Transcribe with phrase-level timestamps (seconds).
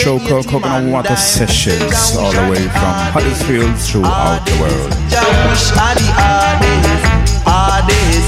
[0.00, 4.88] show called Coconut Water Sessions, all the way from Huddersfield throughout the world.
[5.12, 7.04] Jahu shot the hard days,
[7.44, 8.24] hard days.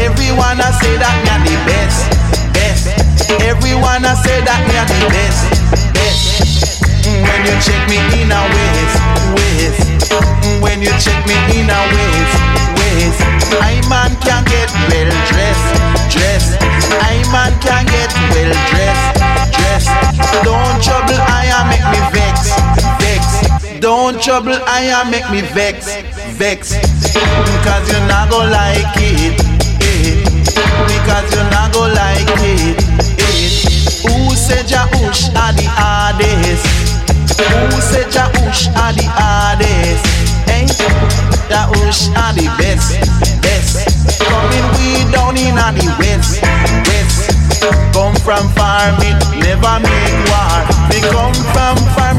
[0.00, 2.08] Everyone I say that me the best.
[2.56, 2.88] best.
[3.44, 5.44] Everyone I say that me are the best,
[5.92, 6.80] best.
[7.04, 8.92] Mm, when you check me in a ways,
[9.36, 9.76] ways.
[10.08, 12.32] Mm, when you check me in a ways,
[12.80, 13.16] ways.
[13.60, 15.68] I man can get well dressed,
[16.08, 16.56] dressed.
[16.96, 19.19] I man can get well dressed.
[20.44, 22.54] Don't trouble I am make me vex,
[23.02, 23.80] vex.
[23.80, 25.96] Don't trouble I am make me vex,
[26.38, 26.74] vex.
[27.66, 29.34] Cause you're not go like it,
[29.82, 30.22] eh.
[30.86, 32.78] Because you're not go like it.
[34.06, 36.64] Who said Jahush are the hardest?
[37.40, 40.04] Who said Jahush are the hardest?
[40.48, 40.52] Eh?
[40.52, 40.66] Hey,
[41.50, 42.96] Jahush are the best,
[43.42, 44.22] best.
[44.22, 46.40] Coming we down in the west,
[48.30, 50.62] from farming, never make war.
[50.86, 52.09] We come from farming,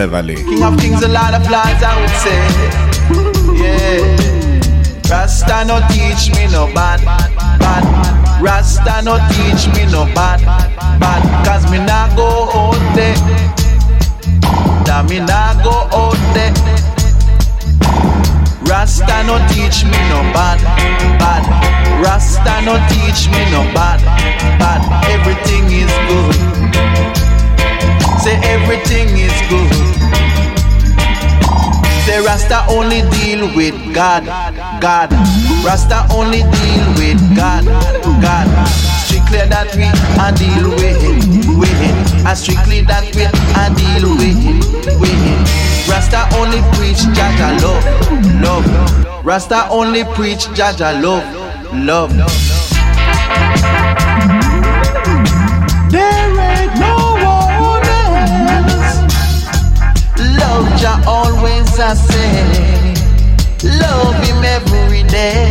[0.00, 0.36] Beverly.
[0.36, 2.40] King of kings, a lot of lies, I would say.
[3.60, 4.00] Yeah.
[5.12, 7.04] Rasta no teach me no bad,
[7.60, 7.84] bad.
[8.40, 10.40] Rasta no teach me no bad,
[10.98, 11.20] bad.
[11.44, 13.14] Cause me nah go out there.
[14.86, 16.54] Da me nah go out there.
[18.64, 20.64] Rasta no teach me no bad,
[21.20, 21.44] bad.
[22.02, 24.00] Rasta no teach me no bad,
[24.58, 24.80] bad.
[25.12, 26.50] Everything is good.
[28.24, 29.89] Say everything is good.
[32.20, 34.24] Rasta only deal with God,
[34.80, 35.10] God.
[35.64, 37.64] Rasta only deal with God,
[38.22, 38.68] God.
[39.04, 39.88] Strictly that we
[40.20, 41.58] a deal with, him.
[41.58, 41.68] with.
[41.70, 42.26] Him.
[42.26, 45.10] And strictly that we a deal with, with.
[45.10, 45.60] Him.
[45.90, 47.84] Rasta only preach Jaja love,
[48.42, 49.24] love.
[49.24, 51.24] Rasta only preach Jaja love,
[51.74, 52.49] love.
[61.82, 62.92] I say.
[63.80, 65.48] Love him every day.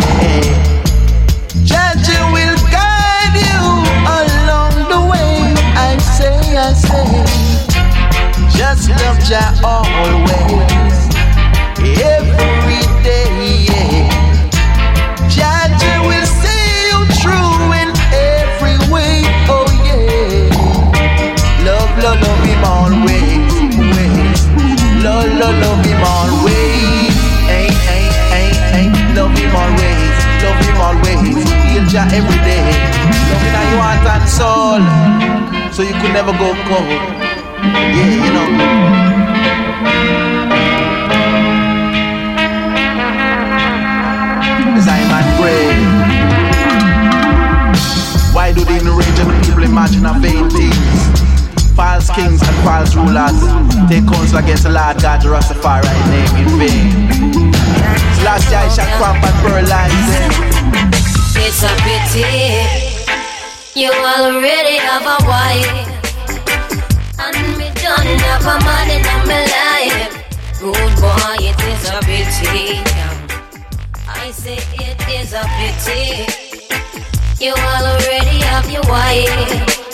[1.65, 3.61] Jaja will guide you
[4.05, 5.41] along the way.
[5.75, 7.25] I say, I say.
[8.55, 10.99] Just love Jah always,
[11.97, 13.65] every day.
[13.65, 14.09] Yeah.
[15.27, 15.73] Jah
[16.05, 19.25] will see you through in every way.
[19.49, 20.45] Oh yeah.
[21.65, 23.49] Love, love, love Him always.
[23.95, 24.45] Ways.
[25.03, 25.88] Love, love, love
[30.43, 31.19] Love Him always.
[31.69, 32.65] Heal Jah every day.
[33.29, 34.81] Love in your heart and soul,
[35.71, 37.01] so you could never go cold.
[37.95, 39.08] Yeah, you know.
[52.99, 53.39] Rulers
[54.29, 57.51] counsel against the Lord God Rastafari name in vain.
[58.23, 59.65] Last year I shot crump and pearl
[61.41, 62.99] It's a pity
[63.75, 65.87] you already have a wife
[67.17, 70.11] and me don't have a man in my life.
[70.59, 72.81] Good boy, it is a pity.
[74.07, 76.25] I say it is a pity.
[77.43, 79.88] You already have your wife.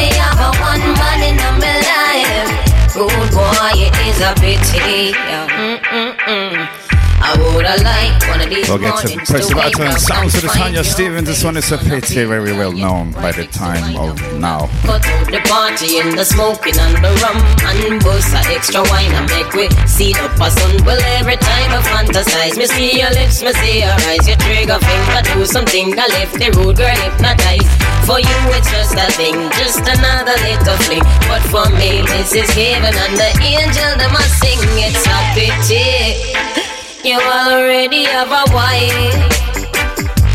[0.00, 2.48] Me have a one man in my life.
[2.94, 5.12] Good boy, it is a pity.
[5.12, 6.79] Mm-mm-mm.
[7.20, 9.92] I would have liked one of these We'll get to press the button.
[10.00, 11.28] Sounds of the Tanya Stephens.
[11.28, 14.66] This one is a pity, very well known by the time of now.
[14.88, 17.38] Cut the party and the smoking and the rum
[17.68, 20.80] and bust a extra wine and make we see up a sun.
[20.84, 24.80] Well, every time I fantasize, me see your lips, me see your eyes, your trigger
[24.80, 25.92] finger do something.
[25.98, 27.68] I lift the road, girl, hypnotize.
[28.08, 31.04] For you, it's just a thing, just another little fling.
[31.28, 34.58] But for me, this is heaven and the angel them a sing.
[34.80, 36.69] It's a pity.
[37.02, 38.92] You already have a wife,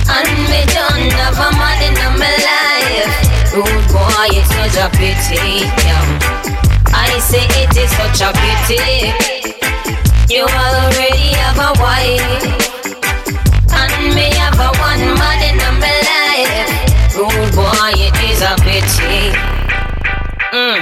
[0.10, 3.54] and me don't have a man in my life.
[3.54, 5.70] Rude boy, it's such a pity.
[5.86, 6.02] Yeah.
[6.92, 9.14] I say it is such a pity.
[10.34, 12.50] You already have a wife,
[13.72, 17.16] and me have a one man in my life.
[17.16, 19.55] Rude boy, it is a pity.
[20.56, 20.80] Mm.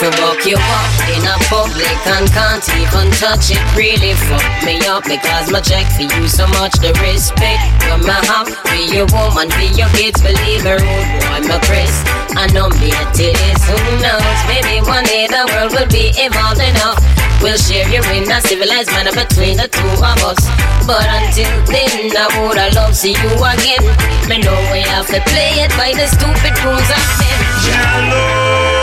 [0.00, 3.60] To buck you up in a public and can't even touch it.
[3.76, 6.72] Really fuck me up because my check for you so much.
[6.80, 10.24] The respect you my have for your woman, be your kids.
[10.24, 11.92] Believe me, rude boy, my Chris.
[12.40, 13.60] I know me it is.
[13.68, 14.38] Who knows?
[14.48, 16.96] Maybe one day the world will be evolved enough.
[17.44, 20.40] We'll share you in a civilized manner between the two of us.
[20.88, 23.84] But until then, I would love see you again.
[24.24, 27.40] Me know we have to play it by the stupid rules of men.
[27.60, 28.81] Jello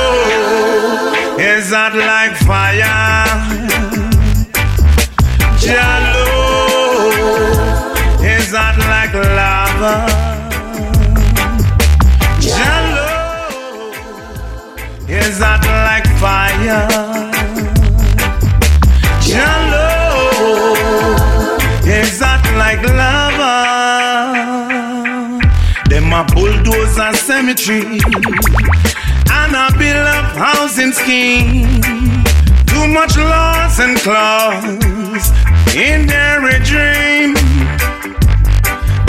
[1.39, 3.29] is that like fire?
[5.57, 6.25] Jello
[8.21, 9.95] is that like lava?
[12.41, 13.07] Jello
[15.07, 16.87] is that like fire?
[19.21, 19.87] Jello
[21.87, 23.79] is that like lava?
[25.89, 28.78] Them a cemetery and
[29.59, 31.81] a build up housing scheme.
[32.71, 35.27] Too much loss and clause
[35.75, 36.39] in their
[36.71, 37.33] dream.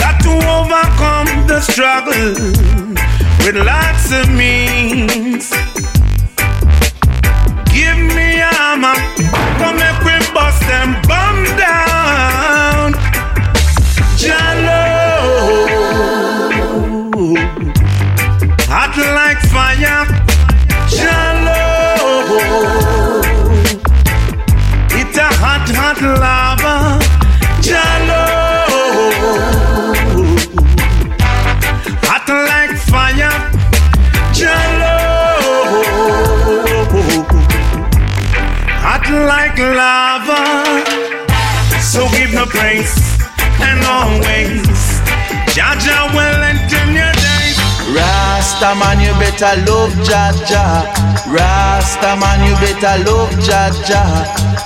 [0.02, 2.34] Got to overcome the struggle
[3.44, 5.50] with lots of means.
[7.76, 8.98] Give me a hammer,
[9.60, 12.88] come make we bust them bum down.
[14.22, 14.76] Jello,
[18.68, 20.19] hot like fire.
[21.10, 21.60] Jalo.
[25.00, 26.74] It's a hot, hot lava.
[27.66, 28.24] Jalo.
[32.08, 33.36] Hot like fire.
[34.38, 34.96] Jalo.
[38.86, 40.40] Hot like lava.
[41.90, 42.94] So give no praise
[43.68, 44.78] and always.
[45.54, 46.39] Jaja will
[48.50, 50.34] Rasta man, you better love Jah.
[51.30, 53.70] Rasta man, you better love Jah.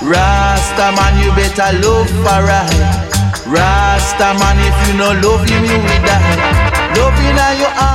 [0.01, 2.65] Rasta man, you better love Farai.
[3.45, 6.65] Rasta man, if you no love him, you will die.
[6.97, 7.94] Love in your heart,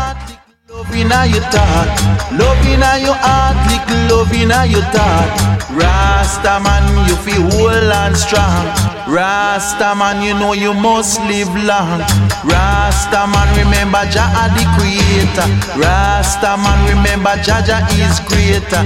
[0.94, 1.90] in your thought.
[2.32, 5.60] Love in your heart, little love in your thought.
[5.70, 8.66] Rasta man, you feel whole and strong.
[9.06, 12.00] Rasta man, you know you must live long.
[12.46, 15.48] Rasta man, remember Jah the creator.
[15.78, 18.82] Rasta man, remember Jah Jah is greater.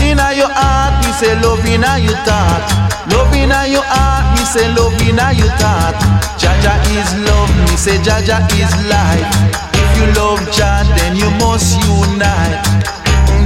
[0.00, 2.64] In your heart, me say love inna your thought.
[3.12, 5.96] Love inna your heart, me say love inna your thought.
[6.38, 9.71] Jah Jah is love, me say Jah Jah is life.
[10.02, 12.58] You love Jah, then you must unite.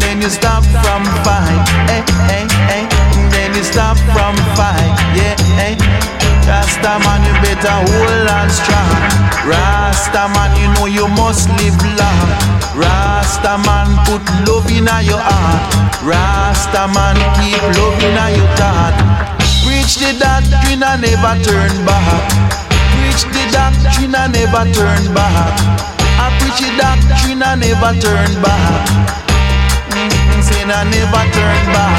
[0.01, 1.53] Then you stop from fight,
[1.93, 2.01] eh,
[2.33, 2.85] eh, eh.
[3.29, 5.77] Then you stop from fight, yeah, eh.
[6.49, 8.97] Rasta man, you better hold on strong.
[9.45, 12.25] Rasta man, you know you must live long.
[12.73, 15.61] Rasta man, put love in your heart.
[16.01, 18.97] Rasta man, keep love in your thought.
[19.61, 22.33] Preach the doctrine and never turn back.
[22.97, 25.96] Preach the doctrine and never turn back.
[26.47, 28.87] I preach the doctrine and never turn back.
[29.91, 31.99] Mm, say I never turn back.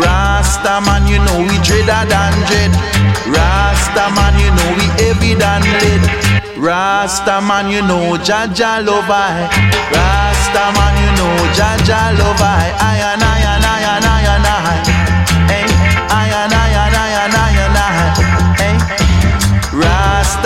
[0.00, 2.72] Rasta man, you know we dreader than dread.
[3.28, 6.02] Rasta man, you know we heavy than lead.
[6.56, 8.48] Rasta man, you know Jah
[8.80, 9.44] love I.
[9.92, 12.72] Rasta man, you know Jah love I.
[12.80, 14.46] I and I and I and I and
[14.88, 14.91] I.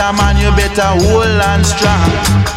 [0.07, 2.07] Rasta man, you better hold on strong.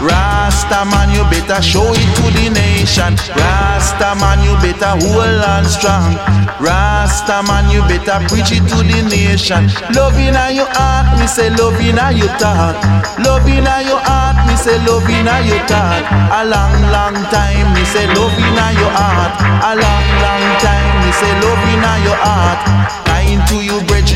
[0.05, 3.17] Rasta man, you better show it to the nation.
[3.33, 6.13] Rasta man, you better hold on strong.
[6.61, 9.65] Rasta man, you better preach it to the nation.
[9.97, 12.77] Love in your heart, me say love in your thought.
[13.25, 16.05] Love in your heart, me say love in your thought.
[16.29, 19.33] A long, long time, me say love in your heart.
[19.65, 23.08] A long, long time, me say love in your heart.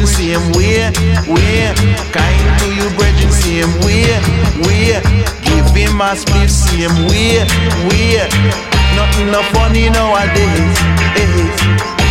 [0.04, 0.92] Brethren, same way,
[1.32, 1.74] way.
[2.12, 4.20] Kind to you, brethren, same way,
[4.68, 5.00] way.
[5.42, 7.48] Give him a split, same way,
[7.88, 8.28] way.
[8.96, 10.76] Nothing no funny nowadays,
[11.16, 11.48] eh.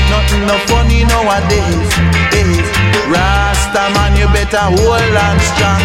[0.09, 1.93] Nothing no funny nowadays,
[2.33, 2.65] eh.
[3.13, 5.83] Rasta man, you better hold on strong.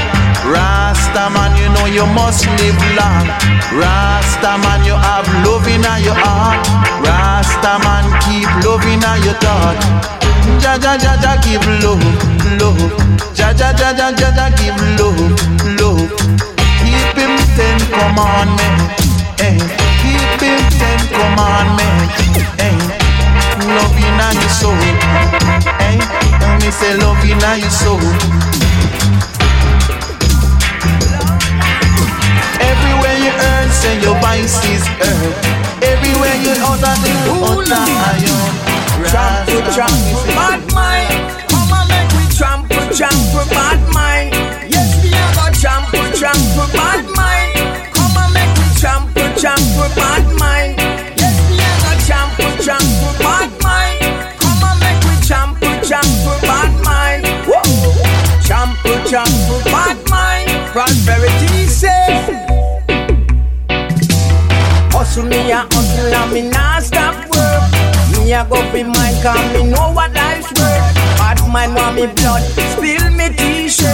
[0.47, 3.27] Rasta man, you know you must live long.
[3.75, 6.65] Rasta man, you have love in your heart.
[7.03, 10.26] Rasta man, keep loving in your thought.
[10.61, 12.05] Ja ja ja ja give love,
[12.59, 12.91] love.
[13.35, 15.35] Ja ja ja ja ja ja give love,
[15.79, 16.07] love.
[16.79, 19.05] Keep him ten commandments,
[19.39, 19.57] eh.
[20.01, 22.15] Keep him ten commandments,
[22.59, 22.73] eh.
[23.75, 24.77] Love in your soul,
[25.79, 25.99] eh.
[26.41, 27.99] Let me say love in your soul.
[32.59, 35.35] Everywhere you earn, say your vice is earned.
[35.83, 37.85] Everywhere you utter the utter
[38.15, 38.76] iron.
[39.09, 41.09] Trample, trample, bad mind.
[41.49, 44.33] Come and make we trample, trample, bad mind.
[44.69, 47.55] Yes, we are gonna trample, trample, bad mind.
[47.95, 50.75] Come and make we trample, trample, bad mind.
[51.15, 53.99] Yes, we are gonna trample, trample, bad mind.
[54.43, 57.23] Come and make we trample, trample, bad mind.
[57.47, 57.63] Whoa.
[59.07, 60.49] Trample, bad mind.
[60.73, 62.27] Prosperity safe.
[64.91, 66.76] Hustle me a hustle and me not stop work.
[68.27, 70.83] Me a go be mine cause me know what life's worth.
[71.15, 72.43] Bad man want me blood,
[72.75, 73.87] spill me t-shirt.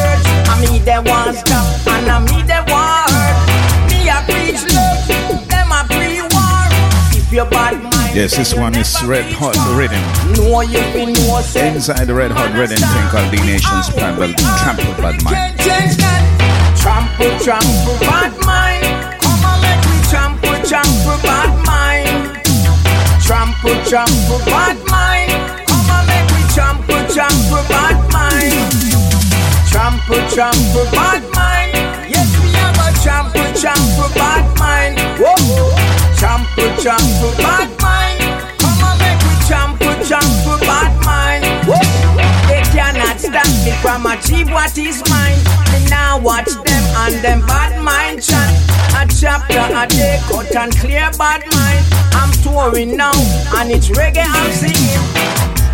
[0.49, 3.37] I me they want stop and a me they want hurt.
[3.93, 5.05] Me a preach love,
[5.45, 6.65] them a pre-war.
[7.13, 10.01] If you bad mind, Yes, this one is Red Hot Rhythm.
[10.33, 10.81] know you
[11.13, 11.37] know.
[11.53, 15.61] Inside the Red Hot Rhythm thing called The Nation's Pride, well, Trample Bad Mind.
[15.61, 16.73] Change, change that.
[16.81, 19.21] Trample, trample, bad mind.
[19.21, 21.72] Come on, make me trample, trample, bad mind.
[23.33, 25.33] Trample, trample, bad mind.
[25.65, 28.53] Come on, make me trample, trample, bad mind.
[29.73, 31.73] Trample, trample, bad mind.
[32.13, 35.01] Yes, we have a trample, trample, bad mind.
[35.17, 35.33] Whoa.
[36.13, 38.21] Trample, trample, bad mind.
[38.61, 41.43] Come on, make me trample, trample, bad mind.
[41.65, 41.81] Whoa.
[42.45, 45.41] They cannot stop me from achieve what is mine.
[45.73, 48.62] Me now watch them and them bad mind chat.
[49.03, 51.83] A chapter a day cut and clear bad mind.
[52.15, 53.11] I'm touring now
[53.59, 55.03] and it's reggae I'm singing.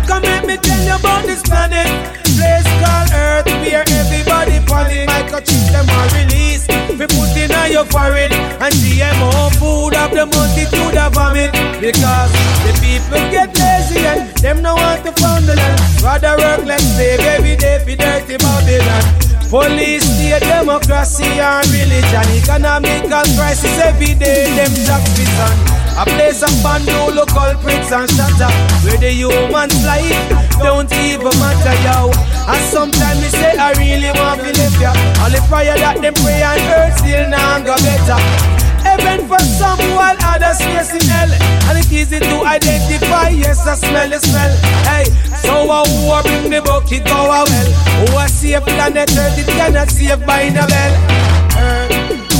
[0.02, 1.86] Come let me tell you about this planet.
[2.26, 5.06] Place called Earth where everybody on it.
[5.06, 6.74] Microchip them are released.
[6.98, 11.52] We put in on your forehead and GMO food of the multitude of vomit.
[11.78, 12.34] Because
[12.66, 15.78] the people get lazy and them no want to found the land.
[16.02, 19.29] Rather work like slave every day for dirty Babylon.
[19.50, 22.22] Police, state, democracy and religion.
[22.38, 24.46] Economical crisis every day.
[24.54, 25.10] Them tax
[25.42, 25.58] on.
[25.98, 28.46] A place of bandolo, culprits and shatter.
[28.86, 30.14] Where the human's life
[30.62, 32.14] don't even matter, yo.
[32.46, 34.94] And sometimes me say I really want to live ya.
[35.18, 38.59] All the prayer that them pray and earth still now go better.
[38.82, 41.30] Heaven for some while others face in hell
[41.68, 44.52] And it's easy to identify, yes I smell the smell
[44.88, 45.04] Hey,
[45.36, 47.70] so uh, who uh, bring the bucket go uh, well
[48.06, 50.92] Who uh, save planet earth, it cannot save by the bell
[51.60, 51.90] Earth,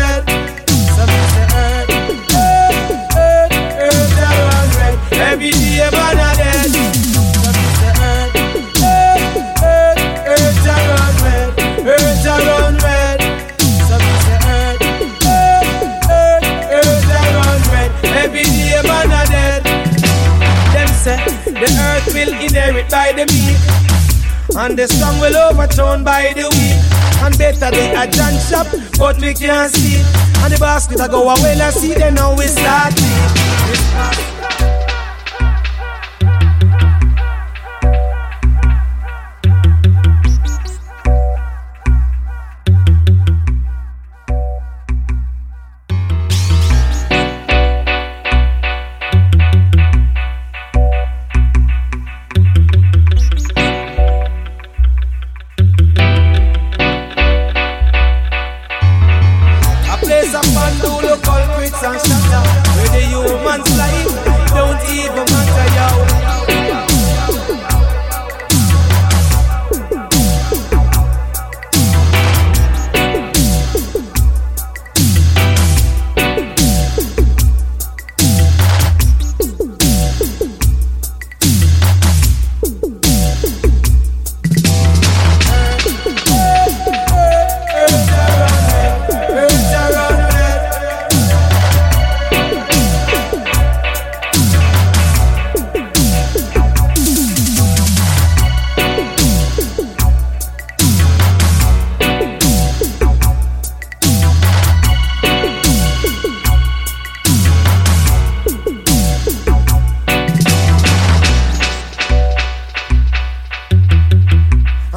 [24.56, 28.68] and the strong will overthrown by the weak And better they a John shop
[28.98, 30.02] But we can't see.
[30.44, 32.94] And the basket I go away and see Then now we start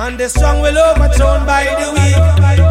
[0.07, 2.66] And the strong will overthrown by the weak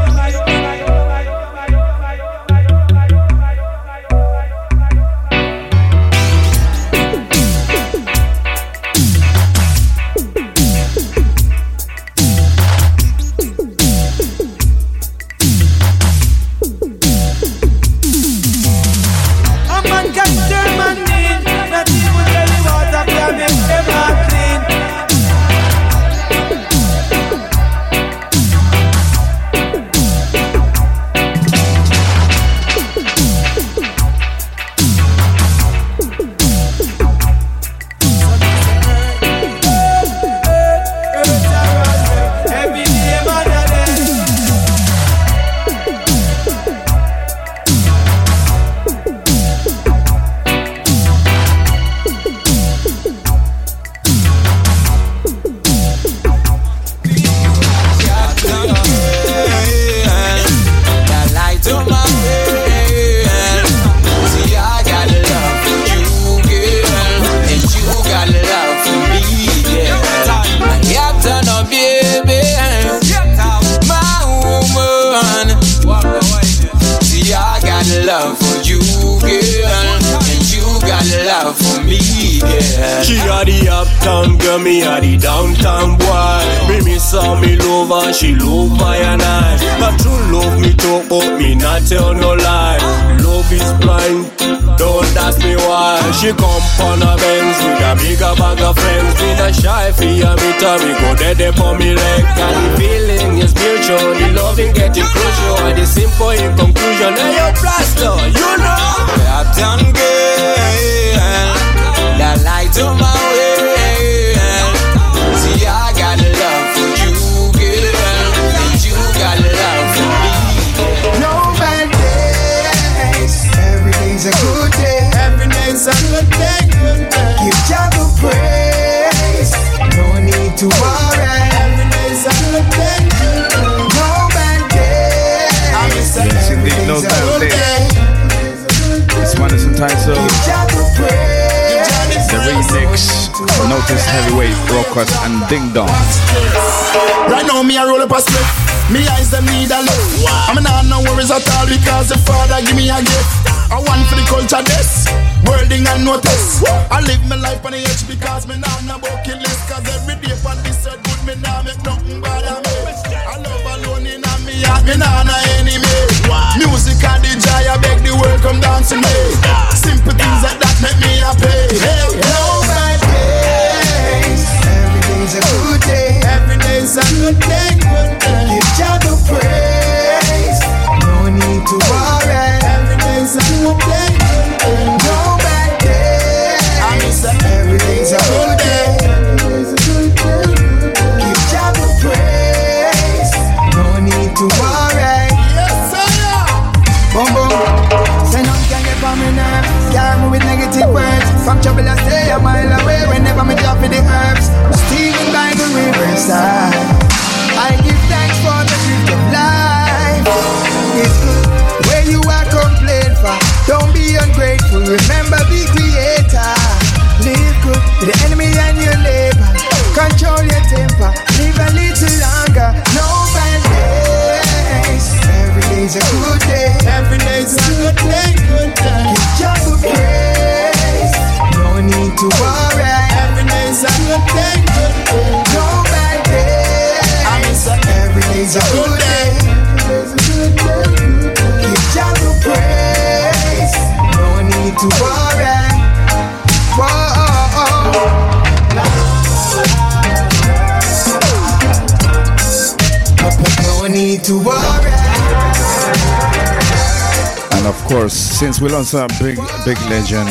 [257.86, 260.30] course, since we lost a big, big legend,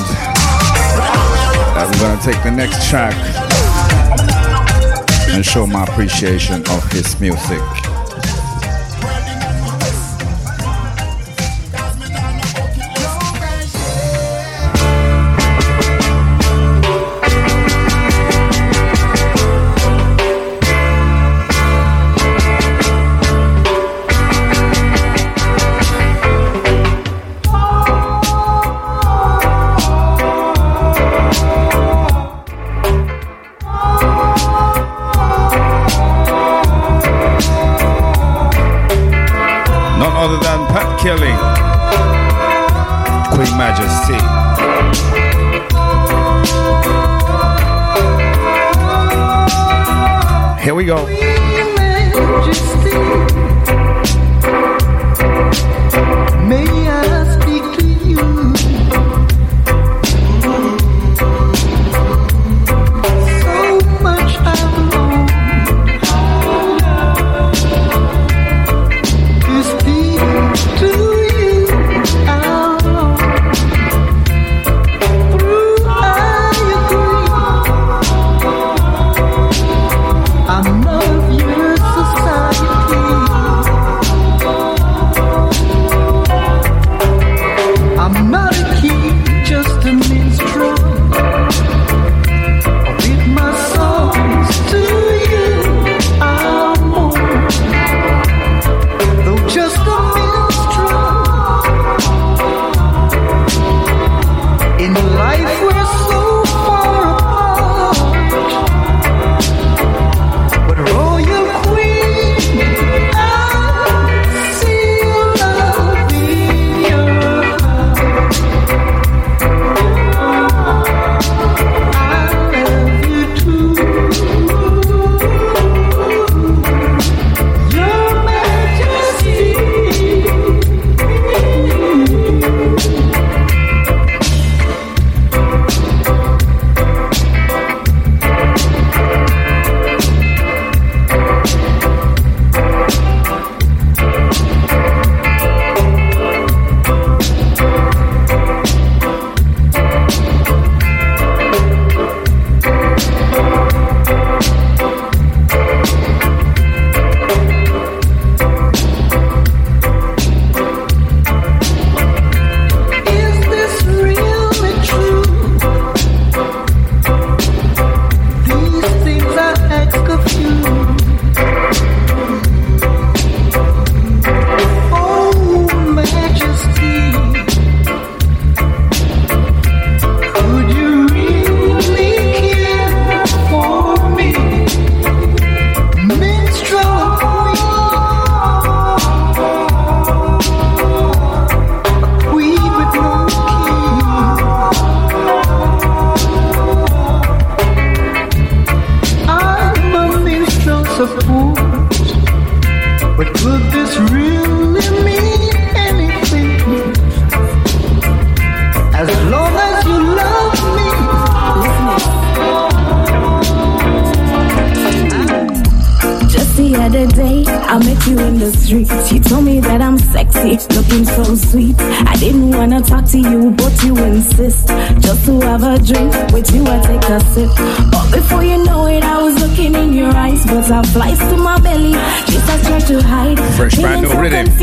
[1.76, 3.14] I'm gonna take the next track
[5.28, 7.83] and show my appreciation of his music.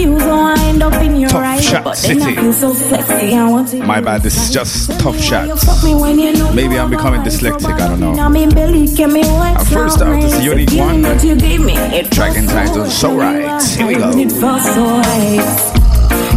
[0.02, 1.64] Confused, so I end up in your Tough eyes.
[1.64, 2.36] Shot but then I City.
[2.36, 3.36] feel so sexy.
[3.36, 3.78] I want to.
[3.84, 5.64] My bad, this is just tough shots.
[5.64, 8.14] Fuck me when you know Maybe I'm becoming dyslexic, I don't know.
[8.14, 10.44] I'm in belly, can me one Our first slow out is night.
[10.44, 11.02] Unique The feeling One.
[11.04, 13.62] that you gave me, it Track entitled so Right.
[13.64, 14.10] Here we go.
[14.18, 15.78] It felt so right.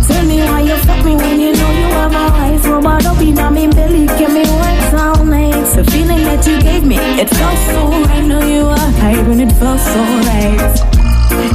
[0.08, 2.64] Tell me why you fuck me when you know you have a wife.
[2.66, 5.64] Robot up in my belly, can me one all night.
[5.76, 8.24] The feeling that you gave me, it felt so right.
[8.24, 10.93] Know you were high when it felt so right.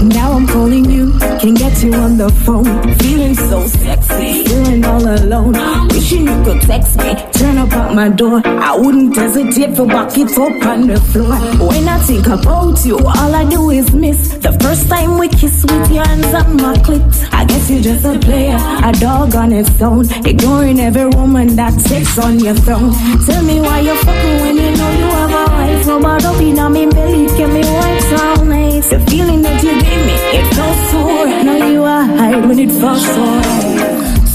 [0.03, 2.65] Now I'm calling you, can get you on the phone.
[2.99, 5.53] Feeling so sexy, feeling all alone.
[5.89, 8.41] Wishing you could text me, turn up at my door.
[8.45, 11.35] I wouldn't hesitate for back it up on the floor.
[11.69, 14.35] When I think about you, all I do is miss.
[14.37, 17.19] The first time we kiss with your hands on my clips.
[17.31, 20.05] I guess you're just a player, a dog on its own.
[20.31, 22.93] Ignoring every woman that sits on your throne.
[23.25, 25.87] Tell me why you're fucking when you know you have a wife.
[25.87, 28.83] Robot up in my belly, can me once all night.
[28.91, 31.45] The feeling that you gave me, it felt so right.
[31.45, 33.25] Now you are high when it felt so.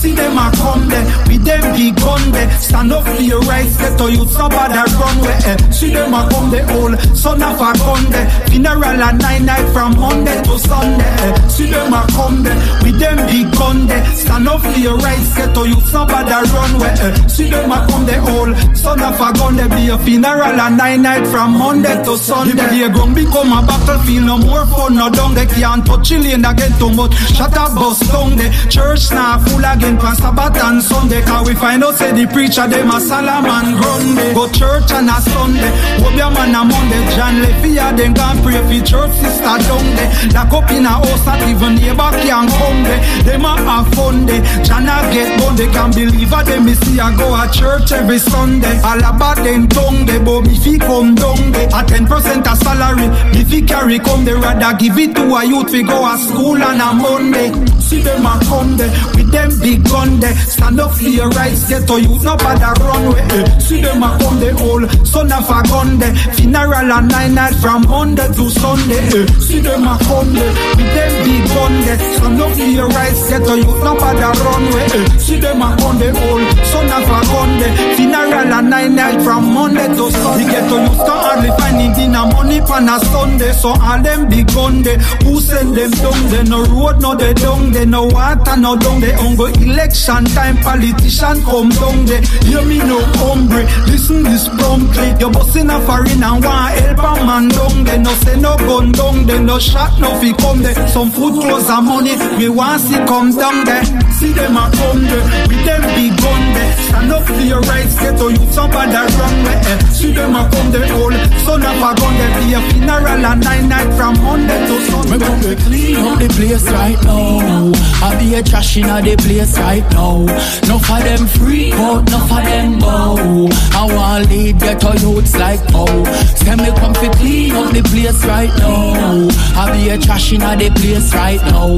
[0.01, 2.51] See them a come there, with them big gun there.
[2.75, 5.57] Stand up for your rights, get to you so bad I run where eh.
[5.71, 8.29] See them a come there, all son of a gun there.
[8.51, 11.07] Funeral at nine night from Monday to Sunday.
[11.07, 11.47] Eh.
[11.47, 14.05] See them a come there, with them big gun there.
[14.19, 17.15] Stand up for your rights, get to you so bad I run where eh.
[17.29, 19.69] See them a come there, all son of a gun there.
[19.69, 22.59] Be a funeral at nine night from Monday to Sunday.
[22.59, 26.75] The playground become a battlefield, no more fun, no down they can't touch Chilean again
[26.81, 27.15] too much.
[27.39, 31.23] Shut up, bus down the church now full again on Sabbath and Sunday.
[31.23, 34.35] Cause we find out say the preacher them a Solomon Grundy.
[34.35, 35.71] Go church on a Sunday.
[36.03, 37.03] Hope your man a Monday.
[37.15, 40.11] John Lefia then gone pray for church sister down there.
[40.33, 43.01] Lock up in a house that even neighbor can come there.
[43.25, 44.43] Them a have fun there.
[44.65, 47.93] John a get bone they can believe a them me see a go a church
[47.93, 48.81] every Sunday.
[48.83, 51.69] All about them tongue they but me fi come down there.
[51.75, 53.09] A ten percent a salary.
[53.33, 56.63] Me fi carry come there rather give it to a youth fi go a school
[56.63, 57.51] on a Monday.
[57.81, 58.93] See them a come there
[59.35, 60.35] them big gun there.
[60.35, 63.27] Stand up for your rights, get to youth, no bother run way.
[63.35, 63.59] Eh.
[63.59, 66.15] See them a come the old son of a gun there.
[66.39, 69.03] Funeral at nine night from Monday to Sunday.
[69.11, 69.27] Eh.
[69.43, 71.99] See them a come there with them big gun there.
[72.17, 74.87] Stand up for your rights, get to youth, no bother run way.
[74.87, 75.19] Eh.
[75.19, 77.75] See them a come the old son of a gun there.
[77.97, 80.47] Funeral at nine night from Monday to Sunday.
[80.47, 83.53] Get to youth, can hardly finding dinner money on a Sunday.
[83.53, 84.99] So all them big gun there.
[85.27, 86.21] Who send them down?
[86.31, 87.73] They no road, no they down.
[87.73, 89.01] They no water, no down.
[89.01, 92.23] They on go election time politician come down there.
[92.45, 95.15] Hear me no hombre, listen this promptly.
[95.19, 97.99] You're busting a foreign and want help a man down there.
[97.99, 100.77] No say no gun down there, no shot no fi come there.
[100.89, 103.85] Some food clothes and money, we want see come down there.
[104.19, 106.73] See them a come there, with them big gun there.
[106.89, 109.59] Stand up for your rights, get to you somebody wrong way.
[109.65, 109.79] Eh.
[109.89, 112.33] See them a come there all, son of a gun there.
[112.41, 115.19] Be a funeral and nine night from Monday to Sunday.
[115.19, 117.73] Me come clean up the place right now.
[118.05, 118.85] I be a trash in
[119.17, 120.25] the place right now.
[120.69, 123.49] No for them freak out, no for them bow.
[123.73, 126.05] I want lead ghetto youths like oh.
[126.37, 129.29] Say me come clean up the place right now.
[129.57, 131.69] I be a trash in the place right now.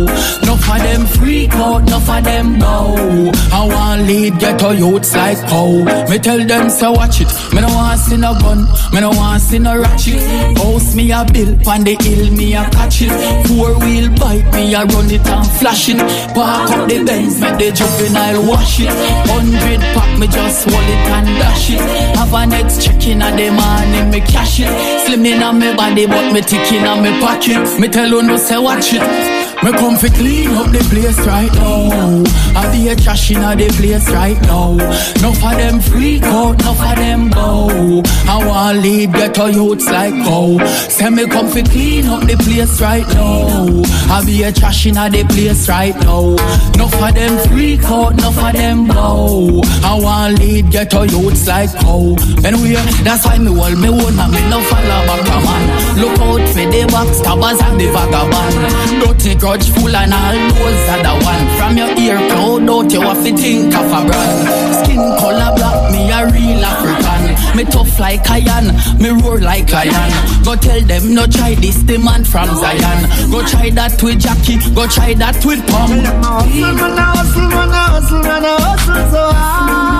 [0.46, 3.32] No for them freak out, no for them bow.
[3.52, 5.84] I want lead ghetto youths like oh.
[6.08, 7.28] Me tell them say watch it.
[7.52, 10.20] Me no want see no gun, me no want see no ratchet.
[10.58, 13.12] House me a bill, on the hill me a catch it.
[13.46, 15.98] Four wheel bike me a run it and flash it.
[16.34, 18.88] Park up the Benz, make the juvenile wash it.
[19.28, 21.80] Hundred pack me just hold it and dash it.
[22.16, 25.06] Have an next check in at the morning me cash it.
[25.06, 27.80] Slim in on me body but me tick in on me pocket.
[27.80, 29.45] Me tell you no say watch it.
[29.62, 32.22] Me come fi clean up the place right now.
[32.54, 34.76] I be a trash in the place right now.
[35.22, 38.02] No for them freak out, no for them bow.
[38.28, 40.58] I want lead ghetto youths like go.
[40.88, 43.82] Say me come fi clean up the place right now.
[44.14, 46.36] I be a trash in the place right now.
[46.76, 49.62] No for them freak out, no for them bow.
[49.82, 52.14] I want lead ghetto youths like go.
[52.44, 55.64] Anyway, that's why me hold me own and me no follow back a man.
[56.00, 58.54] Look out for the backstabbers and the vagabond.
[59.02, 61.44] Dirty grudgeful and all those are the one.
[61.56, 64.40] From your ear cloud out, you have to think of a brand.
[64.78, 67.56] Skin color black, me a real African.
[67.56, 68.66] Me tough like iron,
[68.98, 70.10] me roar like lion.
[70.44, 73.00] Go tell them no try this, the man from Zion.
[73.30, 75.90] Go try that with Jackie, go try that with Pum.
[75.90, 79.96] Hustle, man, I hustle, man, I hustle, man, I hustle so hard.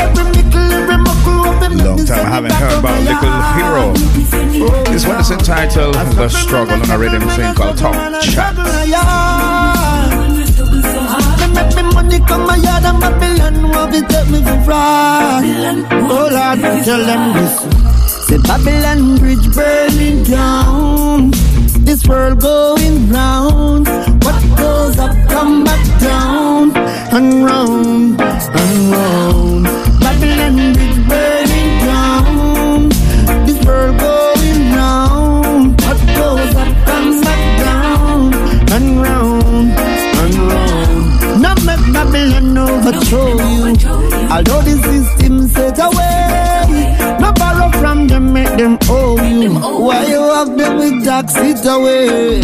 [0.00, 0.49] Every
[1.90, 3.92] long time I haven't heard about a Little Hero.
[4.92, 8.54] This one is entitled The Struggle on a rhythm thing called Top Chat.
[11.54, 15.44] Make me money come my yard and Babylon want to take me for fraud.
[16.14, 17.54] Oh Lord, tell them this.
[18.26, 21.32] Say Babylon bridge burning down.
[21.84, 23.88] This world going round.
[24.24, 29.64] What goes up come back down and round and round.
[30.00, 30.89] Babylon bridge
[43.12, 44.30] overthrow you.
[44.30, 49.54] Although the system set away, no borrow from them, make them owe you.
[49.54, 52.42] Why you have them with tax it away?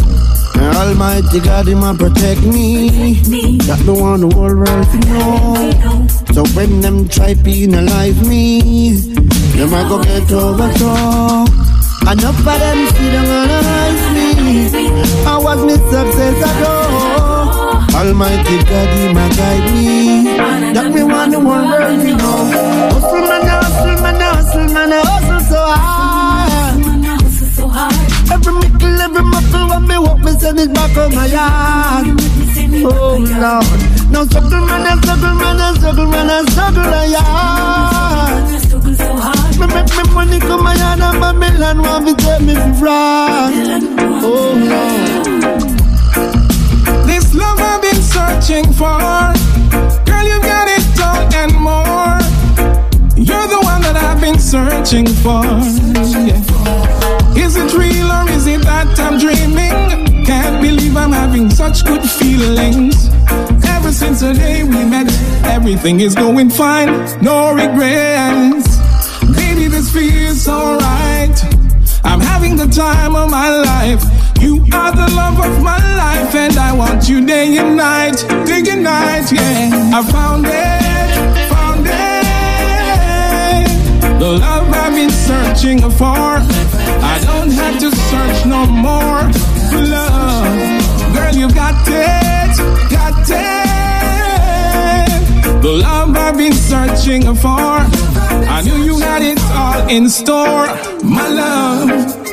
[0.57, 2.88] Almighty God, Him a protect me.
[3.66, 6.07] That the one the whole world to know.
[6.35, 8.90] So when them try penalize me,
[9.57, 11.44] them I go get overthrow.
[12.11, 15.26] Enough of them see them analyze me.
[15.26, 16.86] I was me success know.
[17.96, 20.37] Almighty God, He my guide me.
[20.74, 22.44] That me the whole world to know.
[22.92, 26.76] Hustle man, hustle man, hustle man, hustle so hard.
[28.30, 32.06] Every mickle, every muckle when me walk, me send it back on my yard.
[32.85, 33.64] Oh Lord,
[34.12, 38.44] now struggle man, I struggle man, I struggle man, I struggle a yard.
[39.56, 43.52] Me make me money come my yard and Babylon want me take me for fraud.
[44.22, 45.25] Oh Lord.
[47.37, 48.96] Love I've been searching for.
[50.09, 52.16] Girl, you've got it all and more.
[53.14, 55.44] You're the one that I've been searching for.
[55.44, 57.44] Yeah.
[57.44, 60.25] Is it real or is it that I'm dreaming?
[60.25, 63.09] Can't believe I'm having such good feelings.
[63.68, 65.09] Ever since the day we met,
[65.44, 66.88] everything is going fine,
[67.22, 68.79] no regrets.
[69.37, 71.35] Baby, this feels so right.
[72.03, 74.03] I'm having the time of my life.
[74.40, 78.62] You are the love of my life, and I want you day and night, day
[78.70, 79.99] and night, yeah.
[79.99, 82.27] I found it, found it.
[84.18, 86.40] The love I've been searching for.
[87.12, 89.31] I don't have to search no more
[89.83, 91.14] love.
[91.14, 92.57] Girl, you got it,
[92.90, 93.42] got it.
[95.62, 97.81] The love I've been searching for.
[98.49, 100.66] I knew you had it all in store,
[101.03, 102.25] my love.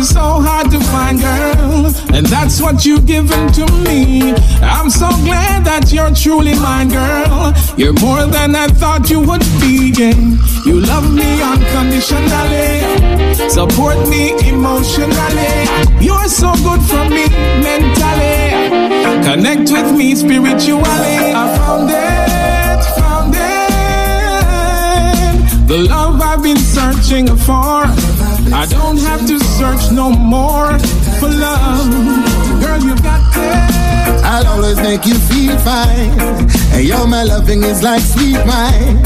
[0.00, 4.32] So hard to find, girl, and that's what you've given to me.
[4.62, 7.52] I'm so glad that you're truly mine, girl.
[7.76, 9.92] You're more than I thought you would be.
[9.98, 10.14] Yeah.
[10.64, 12.80] You love me unconditionally,
[13.50, 15.66] support me emotionally.
[16.00, 17.28] You're so good for me
[17.60, 18.70] mentally.
[19.28, 21.34] Connect with me spiritually.
[21.34, 23.38] I found it, found it.
[25.68, 27.84] The love I've been searching for.
[28.52, 30.78] I don't have to search no more
[31.20, 31.90] for love.
[32.60, 34.24] Girl, you got it.
[34.24, 36.48] I'll always make you feel fine.
[36.70, 39.02] Hey, yo, my loving is like sweet wine.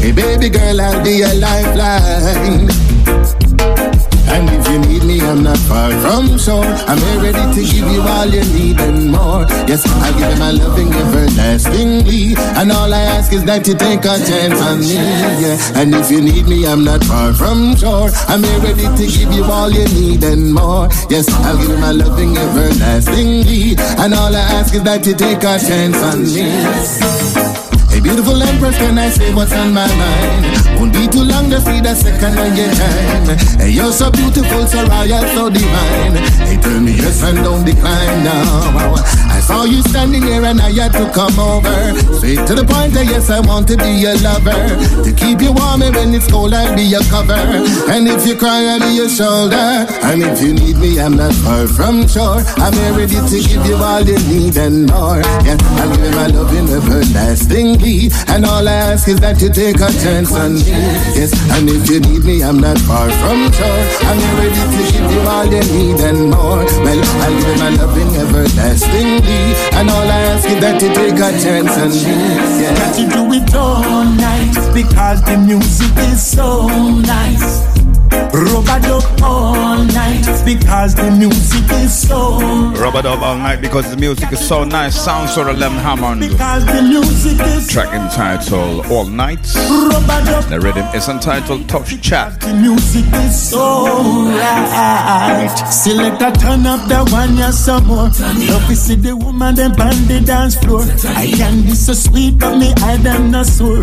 [0.00, 2.68] Hey, baby girl, I'll be a lifeline.
[4.72, 6.64] You need me, I'm not far from shore.
[6.64, 9.44] I'm here ready to give you all you need and more.
[9.68, 12.34] Yes, I'll give you my loving everlastingly.
[12.56, 14.94] And all I ask is that you take a chance on me.
[14.94, 15.58] Yeah.
[15.78, 18.08] And if you need me, I'm not far from shore.
[18.28, 20.88] I'm here ready to give you all you need and more.
[21.10, 23.76] Yes, I'll give you my loving everlastingly.
[23.98, 27.41] And all I ask is that you take a chance on me.
[28.02, 30.78] Beautiful empress, can I say what's on my mind?
[30.78, 33.38] Won't be too long to see the second of your time.
[33.58, 36.16] Hey, you're so beautiful, so royal, so divine.
[36.42, 38.74] Hey, tell me yes and don't decline now.
[39.30, 41.94] I saw you standing here and I had to come over.
[42.18, 44.58] Straight to the point, that yes, I want to be your lover.
[45.06, 47.38] To keep you warm and when it's cold, I'll be your cover.
[47.90, 49.86] And if you cry, I'll be your shoulder.
[50.02, 52.42] And if you need me, I'm not far from shore.
[52.58, 55.22] I'm here ready to give you all you need and more.
[55.46, 56.66] Yeah, I'll give you my loving
[58.28, 60.72] And all I ask is that you take a chance on me.
[61.12, 63.84] Yes, and if you need me, I'm not far from shore.
[64.08, 66.64] I'm ready to give you all you need and more.
[66.84, 69.42] Well, I'll give you my loving everlastingly.
[69.76, 72.16] And all I ask is that you take a chance on me.
[72.62, 72.74] Yeah.
[72.80, 76.68] Got to do it all night because the music is so
[77.00, 77.81] nice.
[78.32, 82.38] Rubber dub all night because the music is so.
[82.72, 84.94] Rubber dub all night because the music is so nice.
[84.98, 86.20] Sounds of Lem Hammond.
[86.20, 89.42] Because the music is Track entitled All Night.
[89.42, 92.40] The rhythm is entitled Touch Chat.
[92.40, 93.84] The music is so
[94.30, 95.54] right.
[95.70, 98.10] Select a turn up the one you some more.
[98.48, 100.82] Love to see the woman them on the dance floor.
[101.16, 103.82] I can be so sweet, but me I them not sore.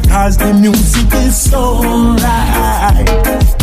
[0.00, 1.82] because the music is so
[2.14, 3.61] right.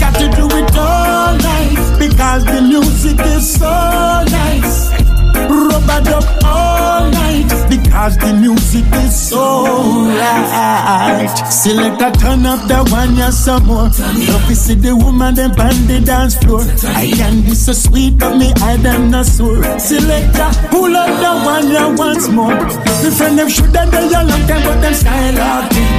[8.00, 11.28] Because the music is so right.
[11.52, 13.92] Select a turn up the one you some more.
[13.92, 16.62] Love see the woman them on the dance floor.
[16.96, 19.62] I can be so sweet, but me I them not sore.
[19.80, 22.56] Select a pull up the one you once more.
[23.04, 25.92] The friend them should have done a long time, but them style acting.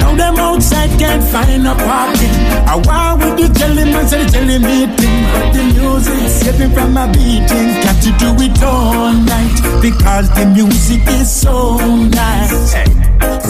[0.00, 2.36] Now them outside can't find a parking.
[2.68, 6.92] I want with the jelly man, say the jelly meeting, but the music saving from
[6.92, 7.80] my beating.
[7.80, 11.45] Got to do it all night because the music is so
[12.10, 12.74] nice.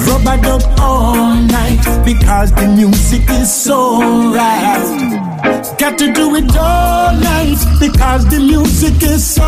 [0.07, 4.01] Rubber dub all night because the music is so
[4.33, 5.77] right.
[5.79, 9.43] Got to do it all night because the music is so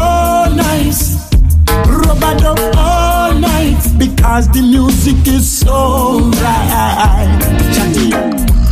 [0.55, 1.30] nice.
[1.86, 7.38] Rubber dub all night because the music is so right.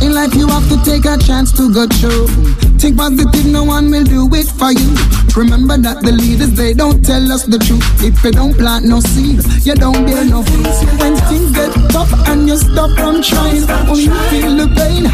[0.01, 2.66] In life, you have to take a chance to go through.
[2.77, 4.93] Think positive, no one will do it for you.
[5.35, 7.83] Remember that the leaders, they don't tell us the truth.
[8.01, 10.65] If you don't plant no seeds, you don't bear no fruit.
[11.01, 15.05] When things get tough and you stop from trying, when you feel the pain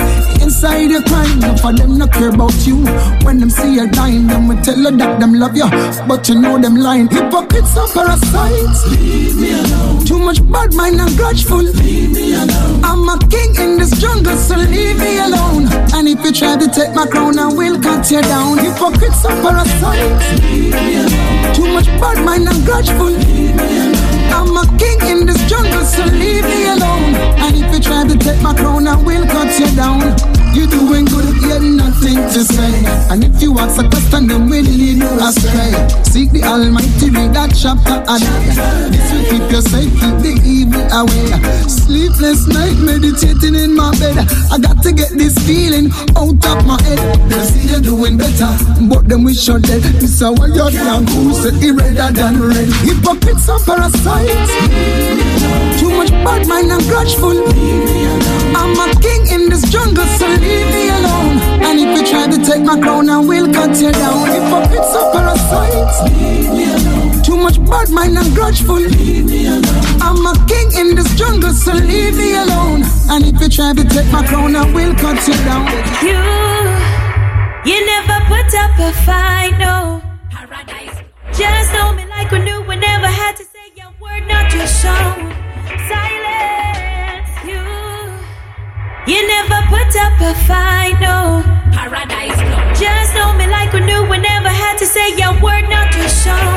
[0.44, 2.84] inside your crying, no for them not care about you.
[3.24, 5.68] When them see you dying, them will tell you that them love you,
[6.08, 7.08] but you know them lying.
[7.08, 8.92] Hypocrites are parasites.
[8.92, 10.06] Leave me alone.
[10.06, 11.64] Too much bad mind and grudgeful.
[11.64, 12.84] Leave me alone.
[12.84, 15.68] I'm a king in this jungle, so leave me alone.
[15.96, 18.58] And if you try to take my crown, I will cut you down.
[18.58, 20.42] Hypocrites and parasites.
[20.42, 21.54] Leave me alone.
[21.54, 23.12] Too much bad mind and grudgeful.
[23.12, 24.14] Leave me alone.
[24.34, 27.16] I'm a king in this jungle, so leave me alone.
[27.44, 30.43] And if you try to take my crown, I will cut you down.
[30.54, 32.86] You're doing good, you nothing to say.
[33.10, 35.74] And if you ask a question, then we'll lead you astray.
[36.04, 38.54] Seek the Almighty, read that chapter a day.
[38.94, 41.34] This will keep you safe, keep the evil away.
[41.66, 44.22] Sleepless night, meditating in my bed.
[44.54, 47.02] I got to get this feeling out of my head.
[47.30, 48.54] They see you doing better,
[48.86, 49.82] but them wish you're dead.
[49.82, 52.70] This is what you can do, say it redder than red.
[52.86, 54.54] Hypocrites and parasites.
[55.82, 57.42] Too much bad mind and grudgeful.
[58.54, 61.36] I'm a king in this jungle, so leave me alone.
[61.66, 64.28] And if you try to take my crown, I will cut you down.
[64.36, 65.98] Hypocrites and parasites.
[67.26, 68.76] Too much bad mind and grudgeful.
[68.80, 69.64] leave me alone.
[70.02, 72.84] I'm a king in this jungle, so leave me alone.
[73.10, 75.66] And if you try to take my crown, I will cut you down.
[76.08, 76.20] You,
[77.70, 80.02] you never put up a fight, no.
[81.34, 84.68] Just know me like we knew we never had to say your word, not your
[84.68, 85.04] show.
[85.90, 87.83] Silence, you.
[89.06, 91.44] You never put up a fight, no.
[91.74, 92.40] Paradise,
[92.80, 96.04] Just know me like we knew we never had to say your word, not to
[96.08, 96.48] show.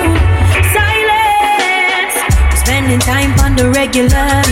[0.71, 2.15] Silence.
[2.61, 4.43] Spending time on the regular.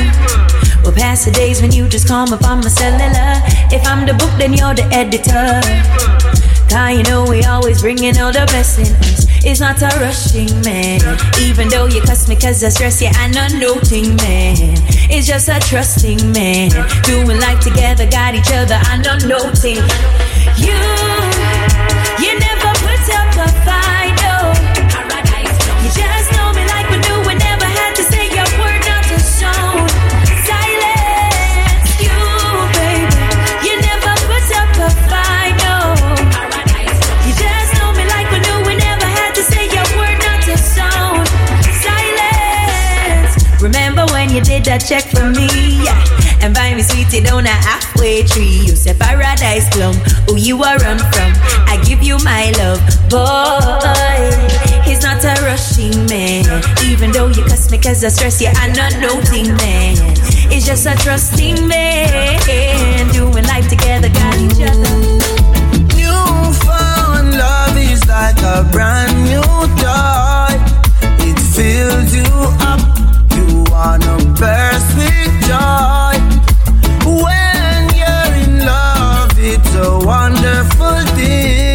[0.83, 3.41] We'll pass the days when you just come up on my cellular.
[3.71, 6.24] If I'm the book, then you're the editor.
[6.75, 9.27] Cause you know we always bringing all the best in us.
[9.47, 10.99] It's not a rushing man.
[11.39, 14.57] Even though you cuss me cause I stress you, I'm not noting man.
[15.07, 16.71] It's just a trusting man.
[17.05, 19.87] Doing life together, got each other, I'm not noting.
[20.59, 20.75] You,
[22.19, 23.74] you never put up a fight,
[44.79, 45.47] that check for me?
[45.87, 45.95] Yeah.
[46.43, 48.67] And buy me sweetie down a halfway tree.
[48.67, 49.95] You say paradise plum.
[50.27, 51.31] Who you are run from?
[51.71, 54.27] I give you my love, boy.
[54.83, 56.45] He's not a rushing man.
[56.91, 59.95] Even though you cuss me cause I stress you, I'm not noting man.
[60.51, 63.13] It's just a trusting man.
[63.13, 64.95] Doing life together, got each other.
[65.95, 69.47] Newfound love is like a brand new
[69.79, 70.59] toy.
[71.23, 72.27] It fills you
[72.67, 72.94] up.
[73.75, 76.15] Wanna burst with joy.
[77.25, 81.74] When you're in love, it's a wonderful thing.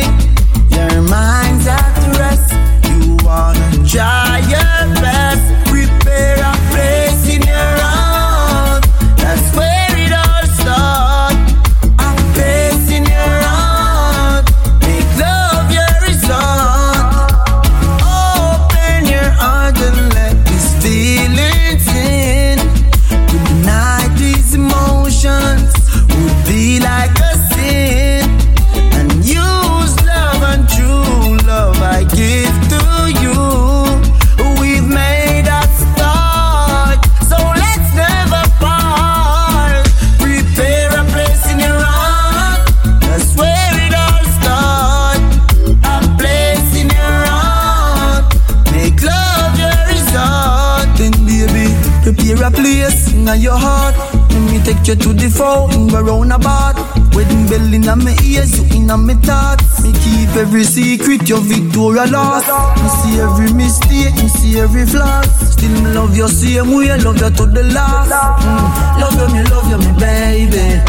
[54.90, 56.74] You to the phone, we're round about.
[57.14, 59.84] Wedding bell in my ears, you in my thoughts.
[59.84, 62.50] Me keep every secret, your Victoria lost.
[62.82, 65.22] Me see every mistake, me see every flaw.
[65.46, 68.10] Still me love you same way, love you to the last.
[68.10, 69.02] Mm.
[69.02, 70.82] Love you, me love you, me baby.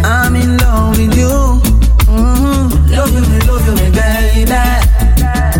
[0.00, 1.60] I'm in love with you.
[2.08, 2.94] Mm-hmm.
[2.96, 4.56] Love you, me love you, me baby.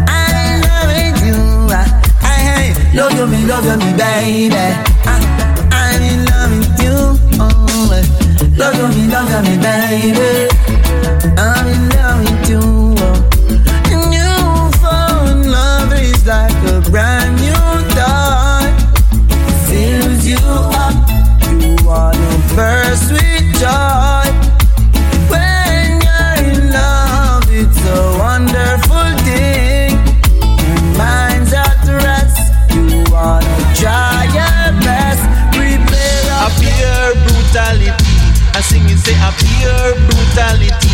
[0.09, 1.37] I'm in love with you.
[1.69, 1.85] I,
[2.25, 4.90] I, I love you, me love you, me baby.
[8.75, 10.49] You, me love you, me baby.
[11.37, 12.00] I'm
[39.61, 40.89] pure brutality.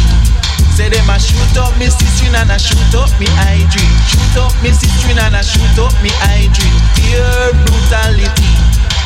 [0.74, 3.94] Say them a shoot up me sister and a shoot up me eye dream.
[4.10, 6.76] Shoot up me sister and a shoot up me eye dream.
[6.98, 8.50] Pure brutality.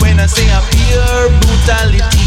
[0.01, 2.25] When I say a pure brutality.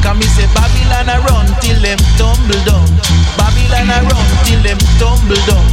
[0.00, 2.88] Come me say Babylon a run till them tumble down.
[3.36, 5.64] Babylon a run till them tumble down.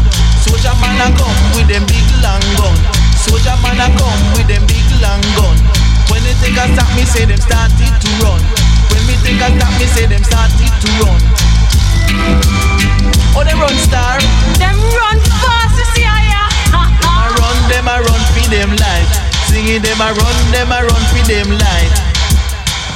[0.44, 2.76] Soldier man a come with them big long gun.
[3.16, 5.56] Soldier man a come with them big long gun.
[6.12, 8.61] When they take a stop, me say them started to run.
[9.12, 11.20] When me take a stop, me say them started to run.
[13.36, 14.16] Oh, they run star.
[14.56, 16.88] Them run fast, you see, I uh,
[17.20, 19.12] I run them, I run for them life.
[19.52, 21.92] Singing them, I run them, I run for them life.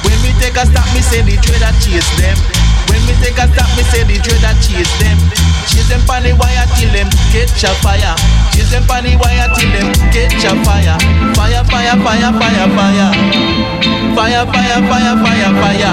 [0.08, 2.40] When me take a stop, me say the trader chase them.
[2.88, 5.20] When me take a stop, me say the trader chase them.
[5.68, 8.16] Chase them pon the wire till them catch a fire.
[8.56, 10.96] Chase them pon the wire till them catch a fire.
[11.36, 14.05] Fire, fire, fire, fire, fire.
[14.16, 15.92] Fire, fire, fire, fire, fire.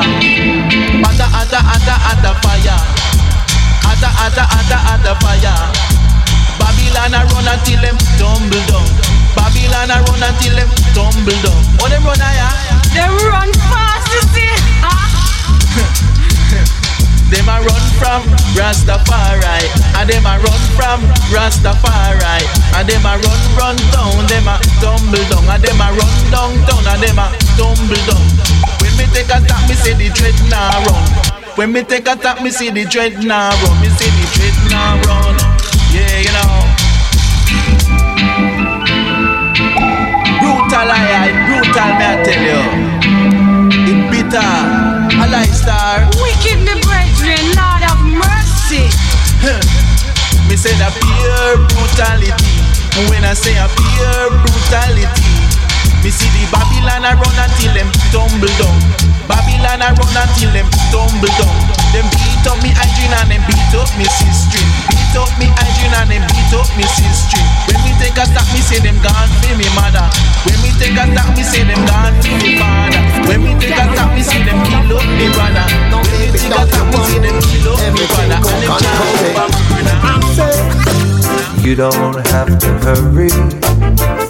[1.03, 2.77] Ata, ata, ata, ata, fire.
[3.83, 5.53] Ata, ata, ata, ata, fire.
[6.57, 8.87] Babylon a run until them tumble down.
[9.35, 11.61] Babylon a run until them tumble down.
[11.83, 12.79] Oh, them run higher.
[12.95, 14.55] Them run fast, you see.
[14.87, 16.09] Ah.
[17.33, 18.21] Them a run from
[18.53, 19.65] Rastafari,
[19.97, 21.01] and them a run from
[21.33, 22.45] Rastafari,
[22.77, 26.53] and them a run run down, them a tumble down, and them a run down
[26.69, 28.21] down, and them a tumble down.
[28.81, 31.33] When me take a stop, me say the dread nah run.
[31.57, 33.81] When me take a stop, me see the dread nah run.
[33.81, 35.35] Me see the dread nah run.
[35.89, 36.53] Yeah, you know.
[40.37, 42.61] Brutal I, I brutal me I tell you.
[43.89, 44.53] It bitter,
[45.17, 46.09] a lifestyle.
[46.21, 46.61] Wicked
[50.47, 52.31] Me say that pure brutality.
[53.11, 55.27] When I say a pure brutality,
[55.99, 58.79] me see the Babylon I run until them tumble down.
[59.27, 61.59] Babylon a run until them tumble down.
[61.91, 65.02] Them beat up me hygiene and them beat up me sister.
[65.13, 67.37] Beat up me hygiene and them beat up me sister.
[67.69, 70.09] When me take a stop, me say them gone for me mother.
[70.41, 72.97] When me take a stop, me say them gone for me father.
[73.29, 75.69] When me take a stop, me see them kill up me brother.
[75.93, 78.41] When me take a stop, me see them kill up me brother.
[78.41, 80.01] And them
[80.33, 81.12] child
[81.63, 83.29] You don't have to hurry.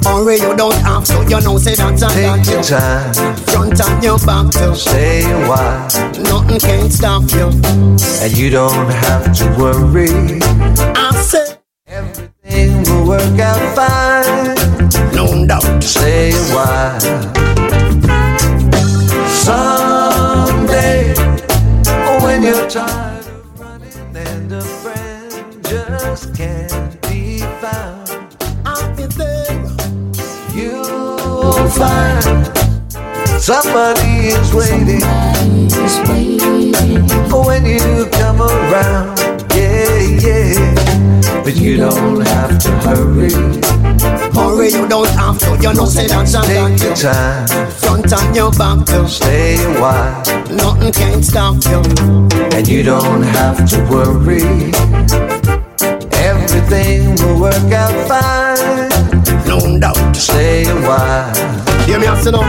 [0.05, 3.35] Hurry, you don't have to, you know, say that's a Take your time.
[3.47, 5.87] Front and your back to Stay a while.
[6.21, 7.49] Nothing can stop you.
[8.21, 10.41] And you don't have to worry.
[10.95, 11.57] I say
[11.87, 14.53] everything will work out fine.
[15.15, 15.83] No doubt.
[15.83, 16.99] Stay a while.
[19.27, 21.15] Someday,
[22.23, 26.62] when you're tired of running and a friend just can't
[31.77, 32.23] find
[33.41, 35.01] somebody is waiting.
[37.29, 39.19] For when you come around,
[39.55, 41.43] yeah, yeah.
[41.43, 43.33] But you don't have to hurry.
[44.33, 47.47] Hurry, you don't have to, you know, say that's a Take your time.
[47.71, 50.23] Front and your back to Stay a while.
[50.51, 51.81] Nothing can stop you.
[52.55, 54.71] And you don't have to worry.
[56.23, 59.02] Everything will work out fine.
[59.47, 60.15] No doubt.
[60.15, 61.72] Stay a while.
[61.85, 62.43] Hear me out, know.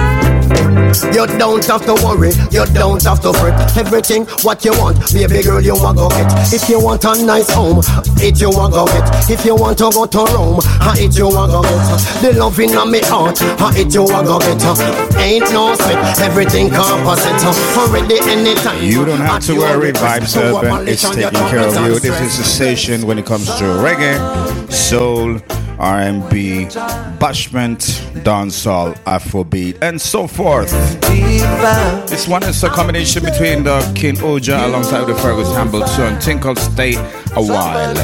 [1.12, 3.76] You don't have to worry, you don't have to fret.
[3.76, 6.30] Everything what you want, baby girl, you want go get.
[6.52, 7.80] If you want a nice home,
[8.18, 9.30] it you want go get.
[9.30, 12.22] If you want to go to Rome, ha it you want go get.
[12.22, 14.62] The love in my heart, ha it you want go get.
[15.18, 17.42] Ain't no sweat, everything composite.
[17.76, 18.82] Already anytime.
[18.82, 21.98] You don't have to worry, Vibes Urban is taking care of you.
[21.98, 25.40] This is a station when it comes to reggae, soul,
[25.78, 26.66] R&B,
[27.18, 27.80] bashment,
[28.22, 30.70] dancehall, Afrobeat, and so forth.
[32.08, 36.20] This one is a combination between the King Oja alongside the Fergus Hambleton.
[36.20, 37.94] Think called Stay a While.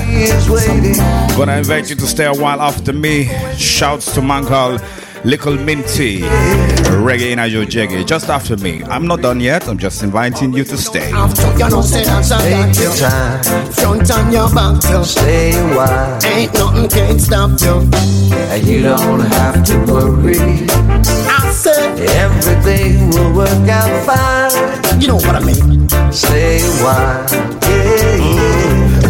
[1.37, 3.29] Gonna invite you to stay a while after me.
[3.57, 4.81] Shouts to man called
[5.25, 8.07] Little Minty, Reggae in your jaggy.
[8.07, 8.83] Just after me.
[8.85, 9.69] I'm not done yet.
[9.69, 11.13] I'm just inviting you to stay.
[11.13, 15.53] After you know say that's a Take your time, Front on your back you stay
[15.53, 17.89] a while, Ain't nothing can stop you
[18.33, 20.39] and you don't have to worry.
[20.39, 25.01] I said Everything will work out fine.
[25.01, 27.27] You know what I mean Stay a while,
[27.69, 28.60] yeah, yeah.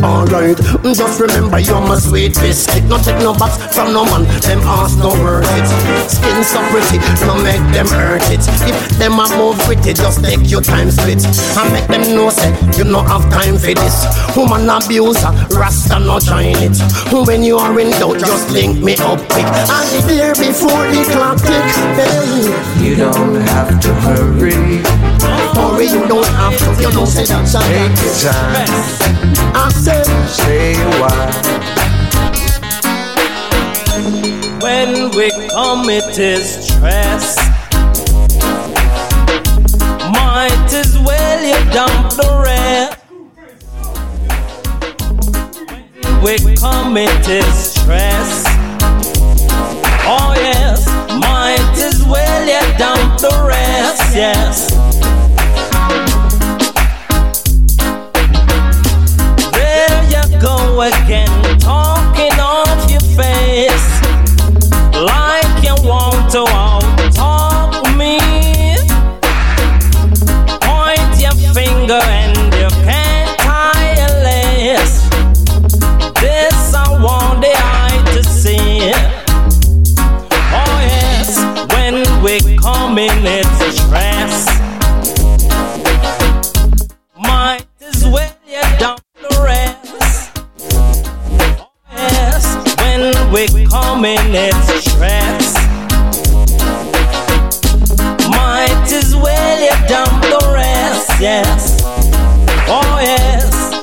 [0.02, 0.56] Alright,
[0.96, 2.84] just remember you're my sweet biscuit.
[2.84, 5.66] No take no box from no man, them ass no worth it.
[6.08, 8.40] Skin so pretty, no make them hurt it.
[8.64, 11.24] If them a move with it, just take your time split.
[11.56, 14.04] And make them know say, you no have time for this.
[14.36, 16.76] Woman abuser, rasta no join it.
[17.10, 19.46] Who When you are in doubt, just link me up quick.
[19.46, 22.82] I'll be there before the clock tick hey.
[22.82, 24.82] You don't have to hurry.
[25.54, 29.19] Hurry, you don't have to, you don't say that's a Take your time,
[29.52, 31.30] I said, say why.
[34.60, 37.36] When we come, it is stress.
[40.12, 42.96] Might as well you dump the rest.
[46.22, 48.44] We come, it is stress.
[50.12, 50.86] Oh yes,
[51.18, 54.14] might as well you dump the rest.
[54.14, 54.69] Yes.
[60.88, 61.39] Again,
[94.00, 95.54] come in, stress.
[98.30, 101.82] Might as well you dump the rest, yes.
[102.66, 103.82] Oh, yes.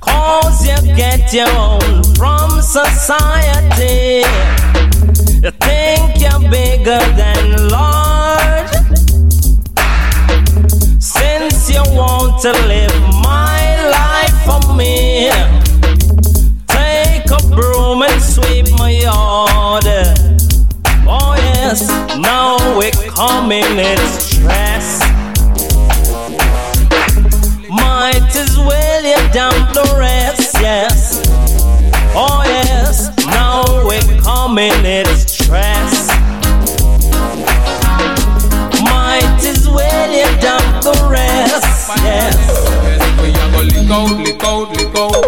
[0.00, 4.24] Cause you get your own from society.
[5.42, 7.33] You think you're bigger than
[23.14, 25.00] coming, it's stress.
[27.70, 31.22] Might as well you dump the rest, yes.
[32.16, 36.08] Oh yes, now we're coming, it's stress.
[38.82, 42.36] Might as well you dump the rest, yes.
[43.22, 45.24] We a go lick out, lick out, lick out.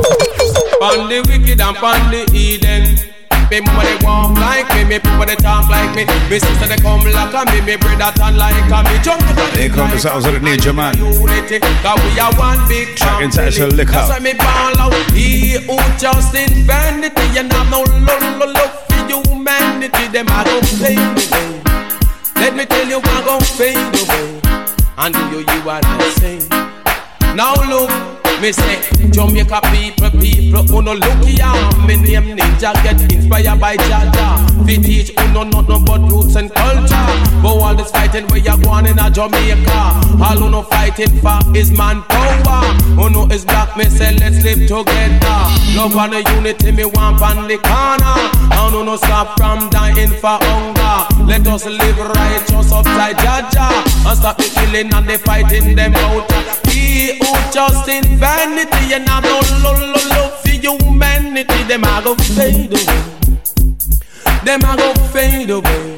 [0.81, 2.36] Pon the wicked and pon the.
[3.51, 6.05] Me mama they walk like me, me people they talk like me.
[6.29, 8.99] Me sister they come like a me, me brother turn like a me.
[9.03, 10.99] Jump to the Here comes the sounds of the Ninja Man.
[10.99, 13.31] unity, 'cause we are one big family.
[13.31, 14.95] That's why me ball out.
[15.13, 20.09] He who just invented and have no love, love, love for humanity.
[20.09, 21.63] Them a go fade away.
[22.37, 24.41] Let me tell you, I go fade away.
[24.99, 26.49] And you, you are the same.
[27.37, 27.91] Now look,
[28.41, 28.81] me say
[29.11, 31.47] Jamaica people, people who no look here.
[31.87, 34.67] Me name Ninja, get inspired by Jaja.
[34.67, 37.07] We teach who no nothing but roots and culture.
[37.43, 40.01] But all this fighting where you going in a Jamaica.
[40.23, 42.63] All who no fighting for is manpower.
[42.97, 45.39] Who no is black, me say let's live together.
[45.77, 48.17] Love and the unity, me want on the corner.
[48.53, 51.16] And who no stop from dying for hunger.
[51.27, 53.69] Let us live righteous upside Jaja.
[54.07, 56.31] And stop the killing and the fighting them out.
[56.71, 62.15] He who just in vanity and have no love, love, for humanity, them a go
[62.15, 63.03] fade away.
[64.45, 65.97] Them a go fade away.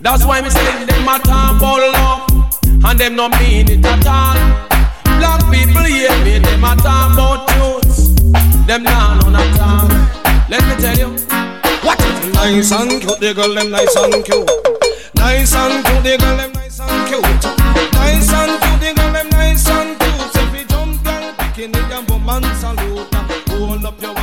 [0.00, 4.06] That's why me say them a talk about love, and them no mean it at
[4.06, 4.38] all.
[5.18, 8.16] Black people hear me, them a talk about truth.
[8.68, 9.88] Them nah none at all.
[10.48, 11.08] Let me tell you,
[11.84, 11.98] what
[12.34, 14.67] Nice and cute, the girl them nice and cute.
[15.18, 17.22] Nice and cute, the girl them nice and cute.
[17.94, 20.32] Nice and cute, the girl them nice and cute.
[20.32, 23.14] Say fi jump, girl, bikini and woman salute.
[23.50, 24.17] hold up your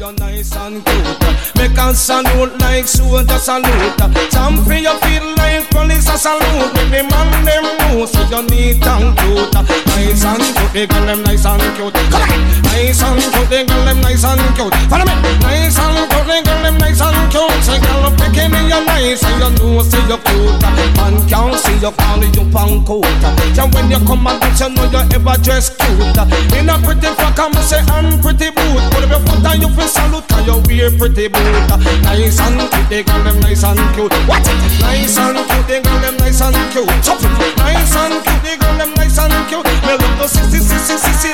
[0.00, 1.20] you're nice and cute.
[1.56, 4.00] Make a salute like soldier salute.
[4.32, 6.72] Jump for your feet like police a salute.
[6.72, 9.52] Make the man them know so you neat and cute.
[9.52, 11.92] Nice and cute, they girl them nice and cute.
[11.92, 12.40] Come on,
[12.72, 14.72] nice and cute, they girl them nice and cute.
[14.88, 17.60] Follow me, nice and cute, they girl them nice and cute.
[17.60, 20.64] Say girl, picking me you nice and you know say you cute.
[20.96, 23.04] Man can't see you calling you pan coat.
[23.52, 26.16] Yeah, when you come and dance, you know you ever dress cute.
[26.56, 28.80] In a pretty frock, I'm say I'm pretty boot.
[28.96, 31.68] Put up your foot and you feel salute, cause you wear pretty boot.
[32.02, 34.12] Nice and cute, they girl them nice and cute.
[34.26, 34.44] What?
[34.80, 36.88] Nice and cute, they girl them nice and cute.
[36.88, 37.56] It.
[37.58, 39.64] Nice and cute, they girl them nice and cute.
[39.86, 41.30] Me love the sissy, sissy, sissy.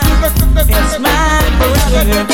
[0.68, 2.28] It's my prerogative.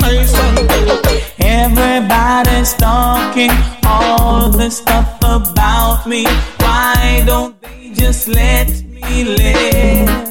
[0.00, 1.06] Nice and cute.
[1.40, 3.50] Everybody's talking
[3.84, 6.24] all the stuff about me.
[6.58, 10.30] Why don't they just let me live?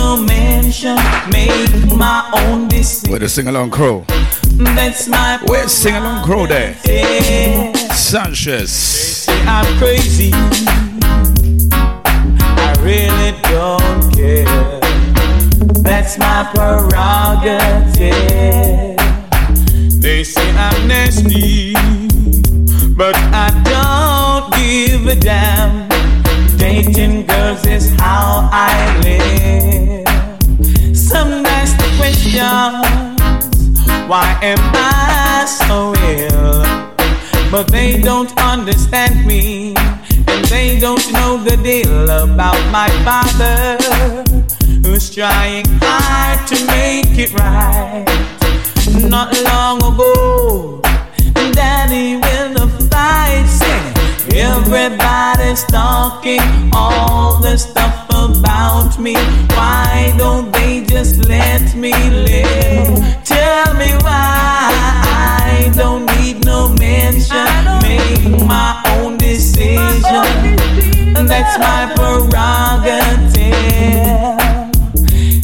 [0.17, 0.95] mention.
[1.31, 3.11] Make my own decision.
[3.11, 4.05] Where the sing along crow?
[4.57, 6.75] That's my Where's sing along crow there?
[6.85, 7.71] Yeah.
[7.93, 9.27] Sanchez.
[9.29, 10.31] I'm crazy.
[11.73, 14.79] I really don't care.
[15.83, 17.91] That's my prerogative.
[20.01, 21.73] They say I'm nasty,
[22.95, 25.87] but I don't give a damn.
[26.57, 30.00] Dating girls is how I live.
[34.11, 36.65] Why am I so ill?
[37.49, 43.77] But they don't understand me, and they don't know the deal about my father,
[44.83, 48.05] who's trying hard to make it right.
[49.09, 50.81] Not long ago,
[51.53, 53.70] Daddy will fight, sing.
[54.29, 59.15] Everybody's talking all the stuff about me.
[59.55, 63.23] Why don't they just let me live?
[63.25, 67.47] Tell me why I don't need no mention.
[67.81, 70.55] Make my own decision.
[71.25, 73.31] That's my prerogative.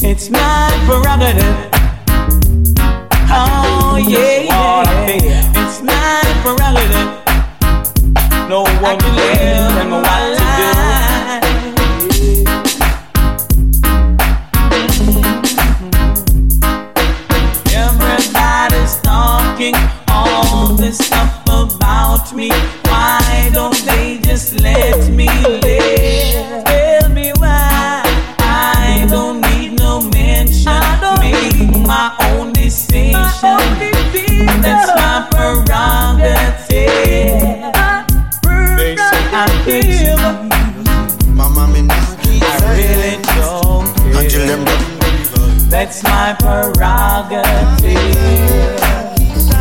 [0.02, 1.56] It's my prerogative.
[3.30, 5.66] Oh yeah, yeah.
[5.66, 7.17] It's my prerogative.
[8.48, 10.72] No one can live and what to do.
[17.76, 19.74] Everybody's talking
[20.08, 22.48] all this stuff about me.
[22.86, 26.64] Why don't they just let me live?
[26.64, 28.02] Tell me why
[28.38, 30.80] I don't need no mention.
[31.20, 33.12] Make my own decision.
[34.62, 36.58] That's my prerogative.
[45.78, 47.78] That's my prerogative.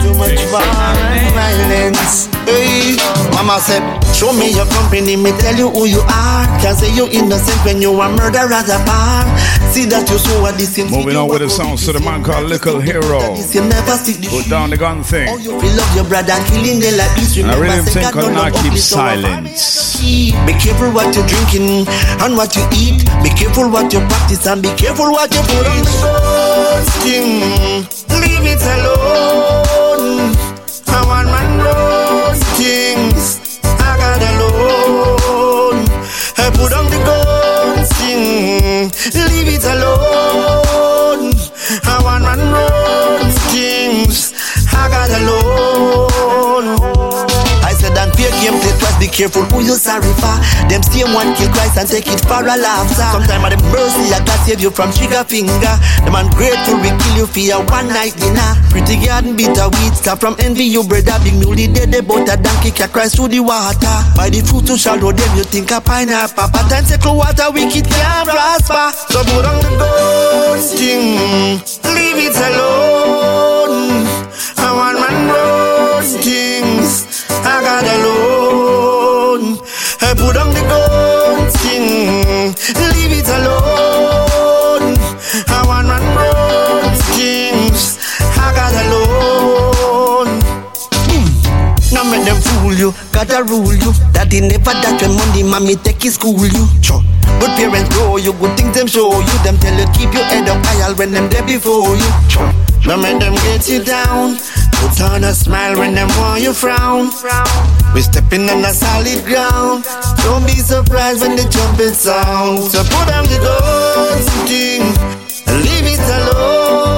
[0.02, 2.26] Too much violence.
[2.50, 2.98] Hey,
[3.38, 3.86] Mama said,
[4.18, 6.42] Show me your company, me tell you who you are.
[6.58, 9.30] Can't say you innocent when you are murderer at a bar.
[9.72, 10.92] See that you so a decent.
[10.92, 13.20] Moving on with the sounds to the man called Little Hero.
[13.36, 15.28] You never stick the Put down the gun thing.
[15.30, 17.38] Oh, You love your brother, killing the like this.
[17.38, 20.02] I really think I'll don't keep silence.
[20.02, 21.86] Be careful what you're drinking
[22.24, 23.04] and what you eat.
[23.24, 25.84] Be careful what you practice and be careful what you put on.
[28.18, 29.77] Leave it alone.
[39.06, 40.27] Leave it alone.
[49.18, 50.38] Careful who you sorry for.
[50.70, 53.10] Them same one kill Christ and take it for a laughter.
[53.10, 55.74] Sometime at the mercy, I can save you from trigger finger.
[56.06, 58.54] The man grateful, we kill you for your one night dinner.
[58.70, 61.18] Pretty garden, bitter weed, start from envy, you brother.
[61.26, 63.98] Big newly dead, about a donkey, can Christ through the water.
[64.14, 66.54] By the fruit to shallow them, you think a pineapple.
[66.54, 68.94] But time take water, wicked can't prosper.
[69.10, 71.58] So put on the ghosting,
[71.90, 74.06] leave it alone.
[74.62, 77.26] I want man roastings.
[77.50, 78.87] I got alone.
[80.00, 83.17] 还不让这感情。
[93.18, 93.28] Alone.
[93.28, 93.94] mother rule you.
[94.14, 96.68] Daddy never that when money mommy take his school you.
[96.82, 97.02] Sure.
[97.40, 99.36] Good parents grow you, good things them show you.
[99.44, 102.12] Them tell you keep your head up high when them there before you.
[102.30, 102.52] Sure.
[102.84, 104.38] Don't make them get you down.
[104.72, 107.10] Put on a smile when them want you frown.
[107.94, 109.84] We stepping on a solid ground.
[110.24, 112.72] Don't be surprised when the trumpet sound.
[112.72, 114.82] So put on the ghost thing
[115.48, 116.97] and leave it alone.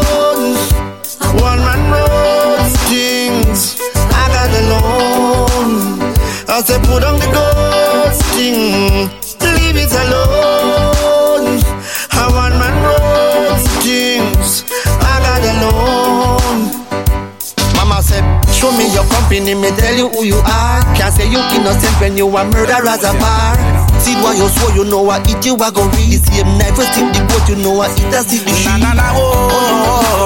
[6.59, 9.07] I said put on the ghost thing,
[9.39, 11.55] leave it alone.
[12.11, 14.67] I one man roads things
[14.99, 16.67] I got alone.
[17.79, 20.83] Mama said, Show me your company, me tell you who you are.
[20.99, 23.55] Can't say you innocent when you are murderers a bar.
[24.03, 26.11] See what you swore, you know I eat you, I go read.
[26.11, 28.67] The same knife, we stick the boat, you know I eat a stick the sheep.
[28.67, 30.18] Na na na boy.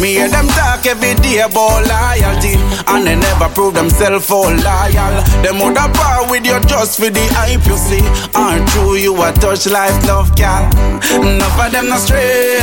[0.00, 2.56] Me hear them talk every day about loyalty,
[2.88, 5.14] and they never prove themselves all loyal.
[5.42, 8.04] Them would have par with you just for the hype, you see.
[8.34, 10.64] Aren't true, you a touch life, love, gal.
[11.20, 12.60] Enough of them not straight,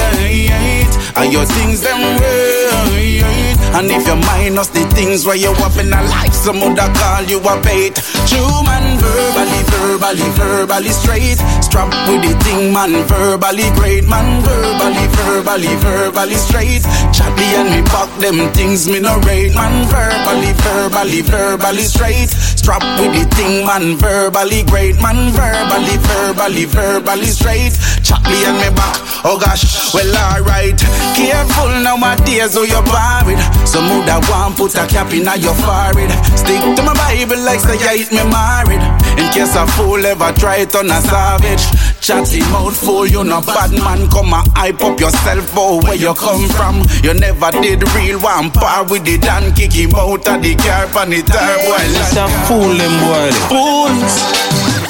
[1.15, 3.50] and your things them right.
[3.73, 7.23] And if you minus the things where you up in a life, some have call
[7.23, 7.95] you a bait.
[8.27, 11.39] True man, verbally, verbally, verbally straight.
[11.63, 16.83] Strap with the thing, man, verbally great, man, verbally, verbally, verbally straight.
[17.15, 22.29] Chatty and me back them things me no rate, man, verbally, verbally, verbally straight.
[22.29, 27.73] Strap with the thing, man, verbally great, man, verbally, verbally, verbally straight.
[28.03, 30.77] Chatty and me back, oh gosh, well alright.
[31.15, 33.39] Careful nowadays who you bar with.
[33.71, 36.11] Some would have want put a cap in your forehead.
[36.35, 38.83] Stick to my Bible like say I eat me married.
[39.15, 41.63] In case a fool ever try it on a savage.
[42.03, 44.11] Chatty mouth full, you no bad man.
[44.11, 46.83] Come and hype up yourself, oh, where you come from.
[46.99, 50.91] You never did real one par with the dan kick him out of the car
[50.99, 51.79] on the tire, boy.
[51.95, 53.31] It's a fool, them boy.
[53.47, 54.19] Fools.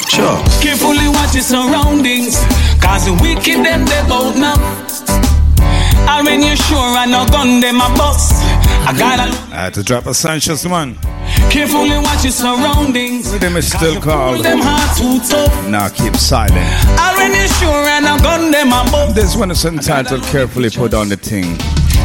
[0.09, 0.41] Sure.
[0.57, 2.33] Carefully watch your surroundings.
[2.81, 4.90] Cause the wicked them they bout now.
[6.09, 8.33] And when you sure I no gun them a bust.
[8.87, 10.95] I gotta I had to drop a Sanchez man.
[11.49, 13.37] carefully watch your surroundings.
[13.39, 14.43] Them is still called.
[14.43, 15.67] Them heart too tough.
[15.69, 16.57] Now keep silent.
[16.99, 19.15] And when you sure I no gun them a bust.
[19.15, 21.57] This one is entitled Carefully Put Down the Thing.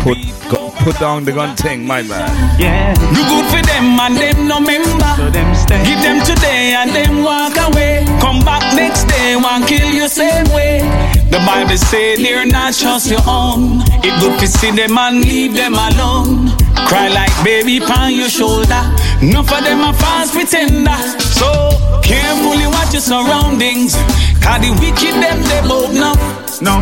[0.02, 0.18] Put
[0.50, 2.60] go, put down the gun thing, my man.
[2.60, 2.94] Yeah.
[2.94, 5.12] Do good for them and them no member.
[5.16, 5.82] So them stay.
[5.84, 8.04] Give them today and them walk away.
[8.20, 11.15] Come back next day, one kill you same way.
[11.36, 13.82] The Bible say they're not just your own.
[14.00, 16.48] It good to see them and leave them alone.
[16.88, 18.80] Cry like baby on your shoulder.
[19.20, 20.96] Enough of them are fast pretender.
[21.36, 23.92] So carefully watch your surroundings.
[24.40, 26.16] Cause the wicked them they both know.
[26.64, 26.80] No.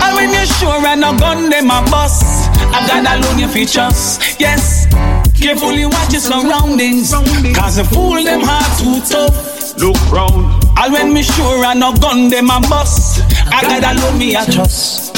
[0.00, 4.16] And when you're sure and no gun them a bust, I got alone your features.
[4.40, 4.88] Yes.
[5.36, 7.12] Carefully watch your surroundings.
[7.52, 9.76] Cause the fool them heart too tough.
[9.76, 10.64] Look round.
[10.78, 13.20] And when me sure and no gun them a bust,
[13.52, 15.14] I gotta alone me a trust.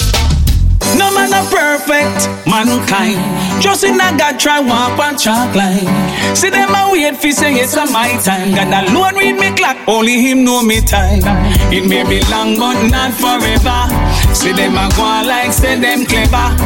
[0.99, 3.21] No man a perfect mankind.
[3.63, 5.87] Just in a God try walk one chalk line.
[6.35, 8.55] See them a wait fi say it's a my time.
[8.55, 11.23] God alone read me clock, only him know me time.
[11.73, 13.87] It may be long but not forever.
[14.35, 16.57] See them a go like say them clever.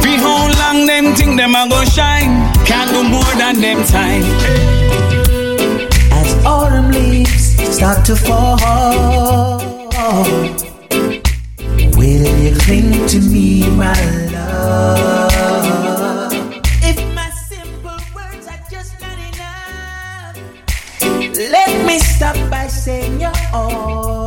[0.00, 2.52] Fi how long them think them a go shine.
[2.64, 4.24] Can't do more than them time.
[6.10, 9.60] As autumn leaves start to fall,
[12.04, 13.94] will you cling to me, my
[14.32, 16.32] love?
[16.82, 20.36] If my simple words are just not enough,
[21.50, 24.23] let me stop by saying you're all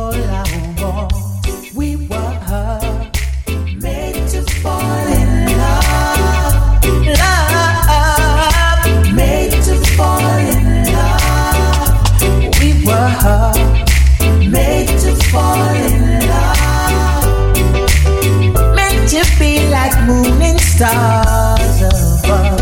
[20.78, 22.60] stars above.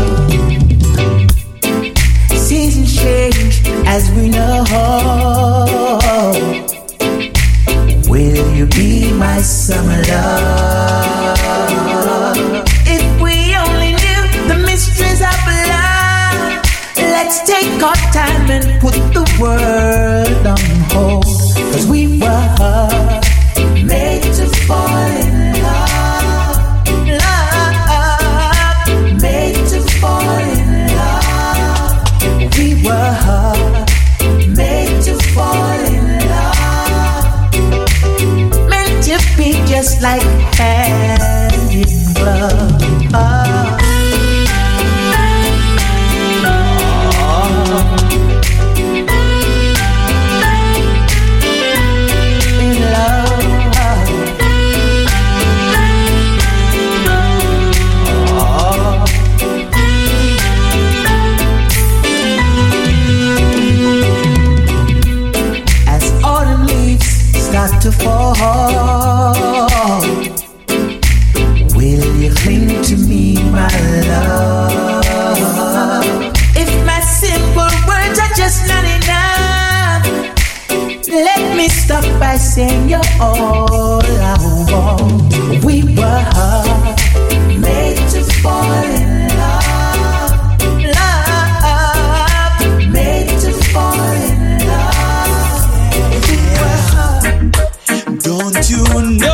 [2.31, 4.63] Seasons change as we know.
[8.09, 11.37] Will you be my summer love?
[12.87, 15.37] If we only knew the mysteries of
[15.69, 16.65] love,
[16.97, 20.57] let's take our time and put the world on
[20.89, 21.36] hold.
[82.57, 84.35] Saying you're all I
[84.71, 85.63] want.
[85.63, 86.23] We were
[87.59, 90.57] made to fall in love,
[90.97, 91.61] love,
[92.91, 94.39] made to fall in
[94.71, 95.65] love.
[96.25, 96.81] We were
[98.25, 98.83] Don't you
[99.19, 99.26] know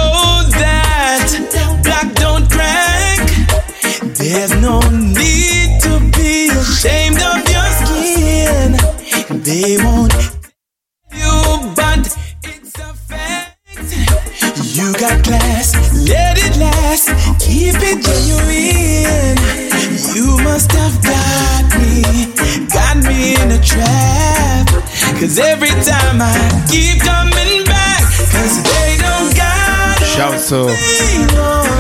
[26.74, 28.02] keep coming back,
[28.34, 30.60] cause they don't got Shout to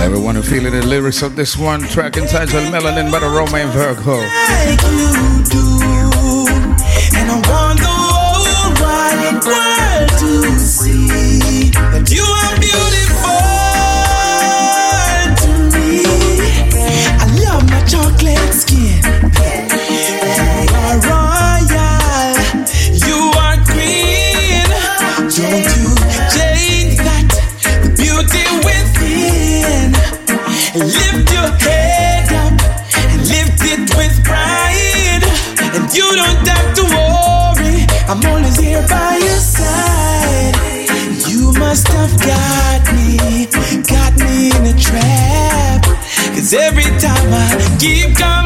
[0.03, 4.17] everyone who feeling the lyrics of this one track entitled Melanin by the Romain Virgo.
[7.23, 7.62] like
[47.83, 48.42] keep coming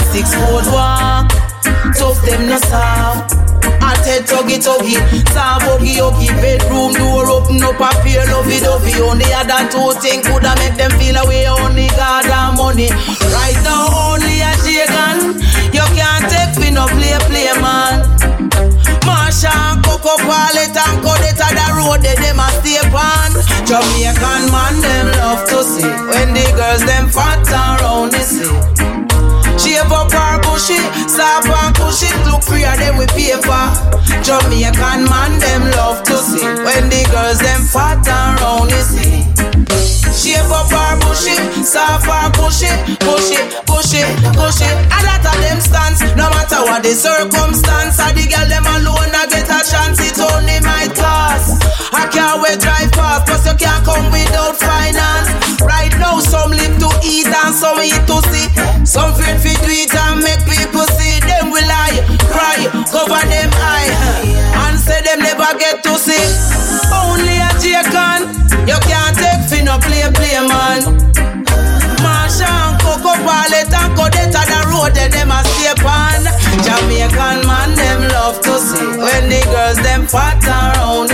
[0.00, 1.28] 876 road walk.
[1.94, 3.36] Tough them no soft.
[3.84, 4.96] Hot head tuggy tuggy.
[5.32, 6.28] Saw buggy huggy.
[6.40, 8.96] Bedroom door open up a pair lovey dovey.
[9.00, 11.46] Only other two things coulda make them feel away.
[11.46, 12.88] Only God and money.
[13.34, 15.36] Right now only a shaken.
[15.74, 18.00] You can't take me no play play man.
[19.04, 23.32] Marsha and Coco Palet and Codetta the road they them a stay on
[23.66, 28.89] Jamaican man them love to see When the girls them fat and round the sea
[29.58, 30.78] Shave up her bushy,
[31.08, 32.16] soft and it.
[32.26, 33.64] Look freer them with paper
[34.22, 39.30] Jamaican man them love to see When the girls them fat and round the sea
[40.20, 41.32] Shape up her bushy,
[41.64, 42.68] soft her cushy,
[43.00, 44.02] pushy, pushy,
[44.36, 44.68] pushy.
[44.68, 47.96] A lot of them stance, no matter what the circumstance.
[47.96, 49.96] A the girl them alone, I get a chance.
[50.02, 51.56] It only my class.
[51.94, 54.60] I can't wait drive fast, cause you can't come without
[57.32, 58.46] and some eat to see.
[58.84, 61.20] Some fear fit to eat and make people see.
[61.26, 61.98] Them will lie,
[62.30, 63.90] cry, cover them eye,
[64.66, 66.20] and say them never get to see.
[66.92, 68.28] Only a J can,
[68.66, 70.82] you can't take fi no play play man.
[72.02, 76.24] Marsha and Coco Palet and Codetta the road then them a stay on.
[76.64, 81.09] Jamaican man them love to see when the girls them fat around the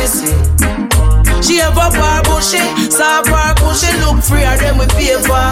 [1.60, 5.46] up her bushy, her cushy, look freer them with paper.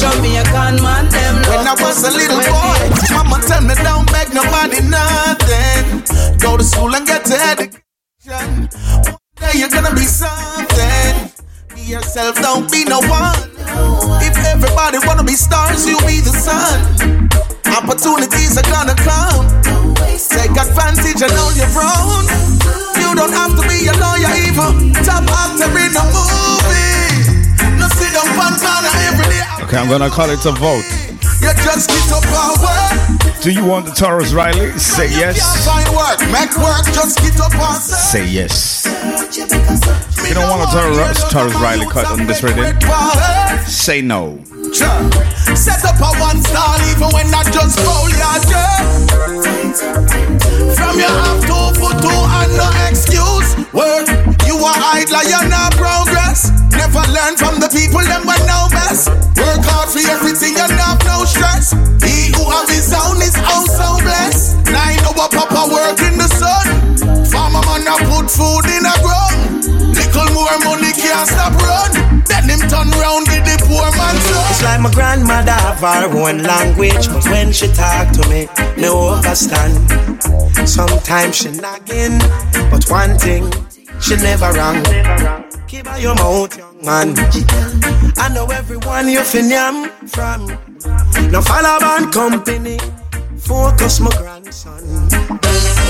[0.00, 2.80] Jamaican man them When I was a little boy,
[3.14, 6.38] mama tell me don't beg nobody nothing.
[6.38, 8.68] Go to school and get to education.
[9.06, 11.30] One day you're gonna be something.
[11.74, 13.36] Be yourself, don't be no one.
[14.22, 17.28] If everybody wanna be stars, you be the sun.
[17.66, 19.46] Opportunities are gonna come.
[20.16, 22.85] Take advantage and hold your own.
[23.06, 24.92] You don't have to be a lawyer even.
[25.06, 27.78] Top actor in a movie.
[27.78, 29.46] No sit down one corner every day.
[29.62, 30.82] Okay, I'm gonna call it a vote.
[31.40, 33.25] You just get up and work.
[33.46, 34.76] Do you want the Tarrus Riley?
[34.76, 35.38] Say yes.
[35.64, 38.26] Find work, make work, just get up and say.
[38.26, 38.86] Yes.
[38.90, 42.74] If you don't want a Tarrus, Tarrus Riley cut on this radio,
[43.62, 44.42] say no.
[45.54, 48.10] Set up a one star even when I just girl.
[50.74, 53.54] From your half two foot two and no excuse.
[53.72, 54.10] Work,
[54.42, 56.50] you are idler, you're not progress.
[56.72, 59.08] Never learn from the people, them but know best.
[59.38, 61.72] Work hard for everything, you have no stress.
[62.02, 64.56] He who have his own is also blessed.
[64.70, 66.66] Nine hour papa work in the sun.
[67.30, 69.66] Farmer man a put food in a ground.
[69.94, 72.22] Little more money can't stop run.
[72.26, 74.46] Then him turn round with the poor man son.
[74.50, 78.88] It's like my grandmother have her own language, but when she talk to me, me
[78.88, 79.74] understand.
[80.68, 82.18] Sometimes she nagging,
[82.70, 83.50] but one thing
[84.00, 84.82] she never wrong.
[85.66, 87.14] Keep out your mouth, man.
[88.18, 90.46] I know everyone you fin yam from.
[91.30, 92.78] No follow bad company.
[93.38, 94.82] Focus, my grandson.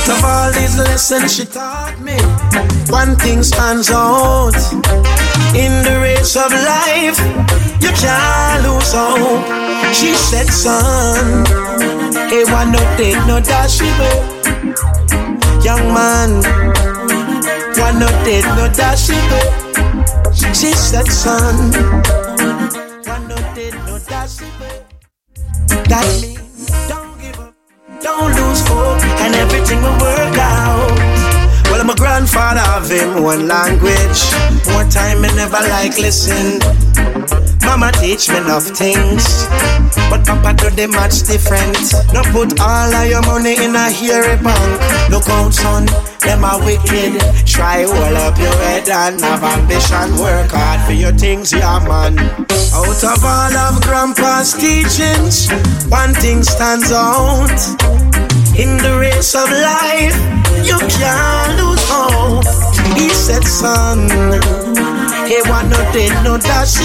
[0.08, 2.16] Of all these lessons she taught me,
[2.92, 4.54] one thing stands out.
[5.54, 7.18] In the race of life,
[7.80, 9.66] you can't lose hope.
[9.94, 11.46] She said, son,
[12.28, 13.80] hey, one no take no dash
[15.64, 16.42] Young man,
[17.78, 19.06] one no take no dash
[20.54, 21.72] She said, son,
[23.04, 24.36] one no take no dash
[25.88, 27.54] That means don't give up,
[28.02, 31.05] don't lose hope, and everything will work out.
[31.76, 34.20] Well, my grandfather have him one language.
[34.72, 36.58] More time me never like listen.
[37.66, 39.44] Mama teach me enough things,
[40.08, 41.76] but Papa do them much different.
[42.14, 45.10] No put all of your money in a hairy bank.
[45.10, 45.84] Look out, son,
[46.24, 47.20] them are wicked.
[47.44, 50.16] Try hold up your head and have ambition.
[50.16, 52.18] Work hard for your things, yeah, man.
[52.72, 55.52] Out of all of Grandpa's teachings,
[55.92, 57.95] one thing stands out.
[58.58, 60.16] In the race of life,
[60.64, 62.46] you can't lose hope.
[62.96, 64.08] He said, son,
[65.28, 66.80] he want no dead, no dash.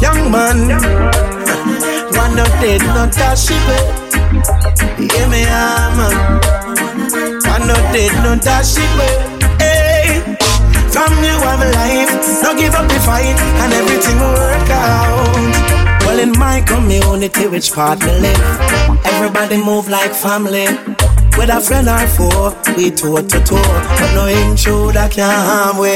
[0.00, 0.68] Young man,
[2.14, 3.48] want no dead, no dash.
[3.48, 6.14] Hear me, ah, man.
[7.42, 8.76] Want no dead, no dash.
[9.58, 10.22] Hey,
[10.94, 15.77] from you have life, no give up the fight, and everything will work out.
[16.18, 18.40] In my community, which part we live,
[19.04, 20.66] everybody move like family.
[21.38, 25.94] With a friend or four, we toe to toe, but no intruder can harm we.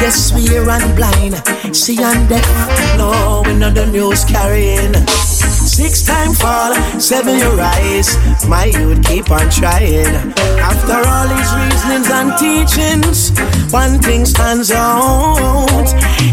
[0.00, 1.36] Yes, we and blind,
[1.76, 2.96] see and deaf.
[2.96, 4.94] No, we know the news carrying.
[5.68, 8.16] Six time fall, seven you rise.
[8.48, 10.32] My youth keep on trying.
[10.58, 13.38] After all these reasonings and teachings,
[13.70, 15.88] one thing stands out.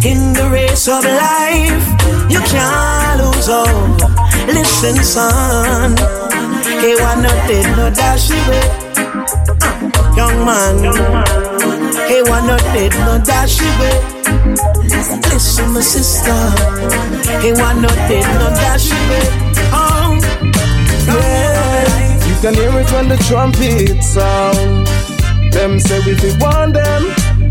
[0.06, 1.86] In the race of life,
[2.32, 3.99] you can't lose hope.
[4.48, 6.44] Listen, son.
[6.85, 8.61] He want no dead, no dash away.
[10.15, 10.77] Young man,
[12.07, 13.97] he want no dead, no dash away.
[15.33, 16.37] Listen, my sister.
[17.41, 19.25] He want no dead, no dash away.
[19.73, 20.19] Oh,
[21.07, 22.27] yeah.
[22.27, 24.85] You can hear it when the trumpet sound.
[25.51, 27.03] Them say we fi want them,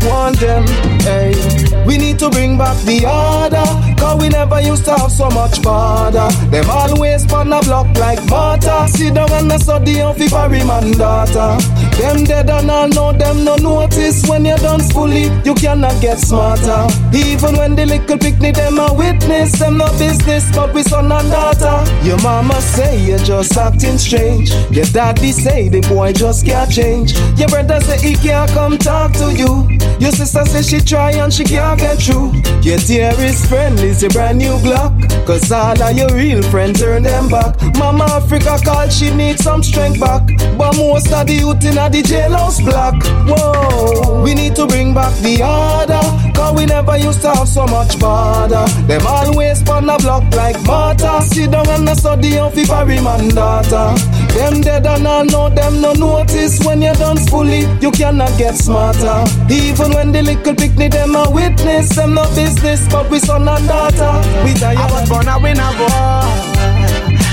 [0.07, 0.65] want them,
[1.01, 1.74] hey.
[1.85, 3.65] We need to bring back the order,
[4.01, 6.27] cause we never used to have so much border.
[6.49, 8.87] Them always pan a block like mortar.
[8.87, 11.57] Sit down and study on fi marry man daughter.
[11.97, 16.19] Them dead and all know them no notice when you're done fully, you cannot get
[16.19, 16.87] smarter.
[17.15, 21.31] Even when the little picnic them a witness, them no business, but we son and
[21.31, 21.79] daughter.
[22.05, 24.51] Your mama say you're just acting strange.
[24.71, 27.13] Your daddy say the boy just can't change.
[27.39, 29.67] Your brother say he can't come talk to you.
[29.99, 32.33] Your sister say she try and she can't get through.
[32.61, 34.93] Your dearest friend is your brand new Glock.
[35.25, 37.55] Cause all of your real friends turn them back.
[37.77, 40.27] Mama Africa called, she need some strength back.
[40.57, 42.95] But most of the youth in the jailhouse black.
[43.27, 46.01] Whoa, we need to bring back the order.
[46.33, 48.65] Cause we never used to have so much border.
[48.87, 51.21] Them always pan the block like mortar.
[51.21, 53.93] Sit down and study on fi bury man daughter.
[54.33, 57.65] Them dead and all know them no notice when you're done fully.
[57.81, 59.23] You cannot get smarter.
[59.49, 63.67] Even when the little picnic them a witness, them no business, but we son and
[63.67, 64.13] daughter.
[64.43, 64.75] We die.
[64.75, 66.55] I was born a winner, boy.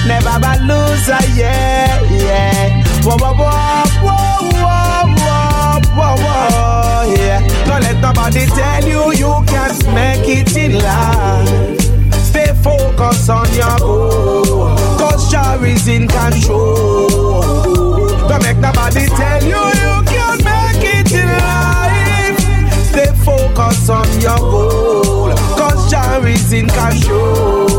[0.06, 2.82] Never a loser, yeah, yeah.
[3.04, 3.91] Whoa, whoa, whoa,
[8.24, 11.80] Nobody tell you you can't make it in life.
[12.22, 17.10] Stay focused on your goal, cause Jah is in control.
[18.28, 22.38] Don't make nobody tell you you can't make it in life.
[22.92, 27.72] Stay focused on your goal, cause Jah is in control.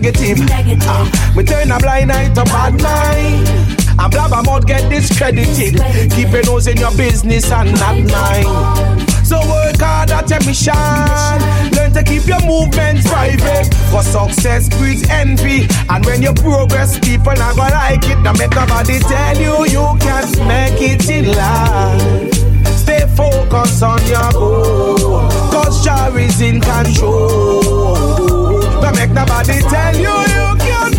[0.00, 0.38] negative.
[0.48, 0.86] negative.
[0.86, 3.77] Uh, me turn a blind eye to bad mind.
[3.98, 5.80] And blabber mouth get discredited.
[6.12, 9.06] Keep your nose in your business and not mine.
[9.24, 10.72] So work hard at your mission.
[11.76, 13.74] Learn to keep your movements private.
[13.90, 15.66] For success breeds envy.
[15.88, 18.18] And when you progress, people not gonna like it.
[18.20, 22.32] Now make nobody tell you you can't make it in life.
[22.78, 25.28] Stay focused on your goal.
[25.50, 28.60] Cause Jah is in control.
[28.80, 30.97] Don't make nobody tell you you can't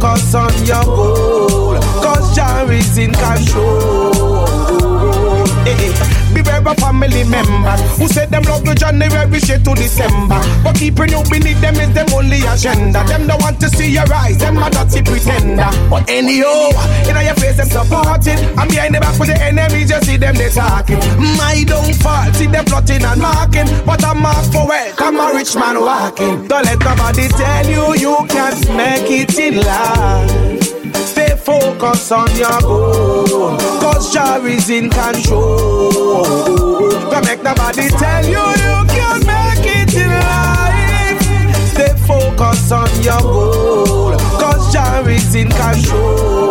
[0.00, 1.78] Focused on your goal.
[2.02, 4.46] Cause Jah is in control.
[5.64, 5.92] Hey,
[6.74, 10.40] family members who said them love you January shit to December.
[10.62, 13.04] But keeping you beneath them is them only agenda.
[13.04, 15.70] Them don't want to see your eyes, them a dirty pretender.
[15.88, 16.70] But anyhow,
[17.08, 18.38] in your face them supporting.
[18.58, 20.98] And behind the back with the enemies, you see them they talking.
[21.36, 23.68] My downfall, see them plotting and marking.
[23.84, 26.48] But I'm mark for wealth, I'm a rich man walking.
[26.48, 30.79] Don't let nobody tell you you can't make it in life.
[30.94, 33.56] Stay focused on your goal.
[33.80, 36.90] Cause Jah is in control.
[37.10, 41.20] Don't make nobody tell you you can't make it in life.
[41.72, 44.16] Stay focused on your goal.
[44.38, 46.48] Cause Jah is in control.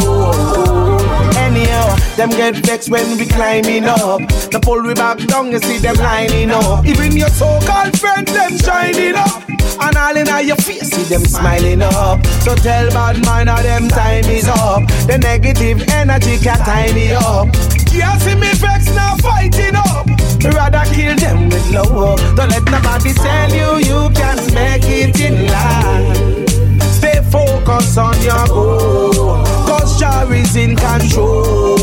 [1.37, 4.19] Anyhow, them get vexed when we climbing up.
[4.51, 6.85] The pull we back down, you see them lining up.
[6.85, 9.48] Even your so-called friends, them shining up.
[9.81, 12.25] And all in your face, see them smiling up.
[12.43, 14.87] So tell bad man how them time is up.
[15.07, 16.59] The negative energy can
[16.93, 17.47] me up.
[17.91, 20.07] Yeah, see me vex now fighting up.
[20.43, 22.19] Rather kill them with love.
[22.35, 26.49] Don't let nobody tell you you can't make it in life.
[26.93, 29.43] Stay focused on your goal.
[29.65, 31.77] Cause Jah is in control.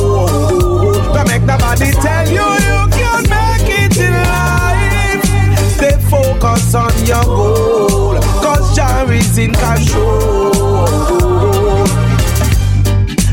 [1.12, 5.24] Don't make nobody tell you you can't make it in life.
[5.76, 7.85] Stay focused on your goal.
[9.36, 11.04] Is in control.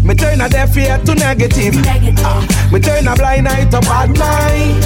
[0.03, 1.75] Me turn a deaf ear to negative.
[1.75, 2.25] negative.
[2.25, 4.84] Uh, me turn a blind eye to bad mind.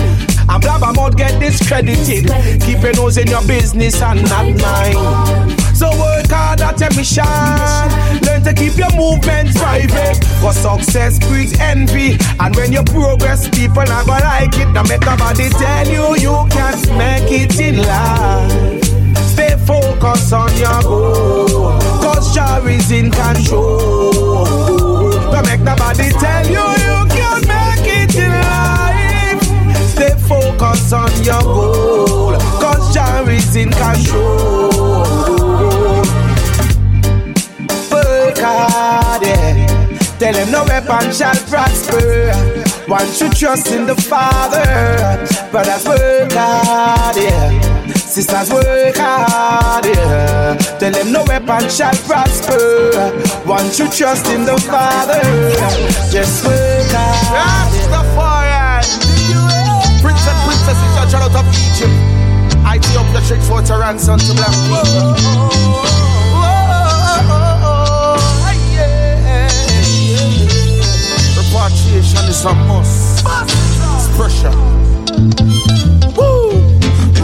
[0.50, 2.30] And blabber mouth get discredited.
[2.62, 5.58] Keep your nose in your business and not mine.
[5.76, 7.24] So work hard at your mission.
[8.26, 10.24] Learn to keep your movements private.
[10.40, 12.18] For success breeds envy.
[12.40, 14.70] And when you progress, people gonna like it.
[14.72, 18.97] Now make nobody tell you you can't make it in life.
[19.38, 21.78] Stay focused on your goal.
[22.02, 24.42] Cause Jah is in control.
[25.32, 29.40] Don't make nobody tell you you can't make it in life.
[29.94, 32.34] Stay focused on your goal.
[32.60, 35.14] Cause Jah is in control.
[37.92, 39.98] Work hard, yeah.
[40.18, 42.34] Tell them no weapon shall prosper.
[42.88, 44.66] One should trust in the Father.
[45.52, 47.77] Brothers work hard, yeah.
[47.96, 50.56] Sisters work hard, yeah.
[50.80, 52.92] Tell them no weapon shall prosper.
[53.46, 55.22] One you trust in the Father.
[56.12, 57.72] Just work hard.
[57.72, 58.84] Rastafari.
[60.02, 61.94] Prince and princesses shall shout out of Egypt.
[62.68, 65.16] Ethiopia shakes for to ransom to black people.
[71.38, 73.26] Repatriation is a must.
[73.96, 74.56] It's pressure.
[76.18, 76.37] Woo!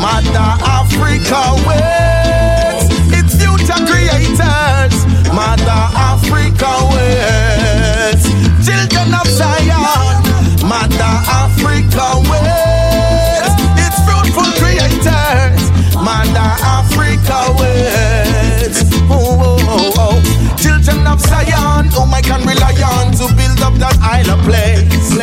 [0.04, 2.92] Mother Africa waits.
[3.16, 4.96] It's future creators.
[5.32, 5.82] Mother
[6.12, 8.28] Africa waits.
[8.68, 10.20] Children of Zion.
[10.68, 13.56] Mother Africa waits.
[13.80, 15.64] It's fruitful creators.
[15.96, 18.84] Mother Africa waits.
[19.08, 20.20] Oh, oh, oh, oh.
[20.20, 20.58] oh.
[20.58, 25.16] Children of Zion, whom I can rely on to build up that island place.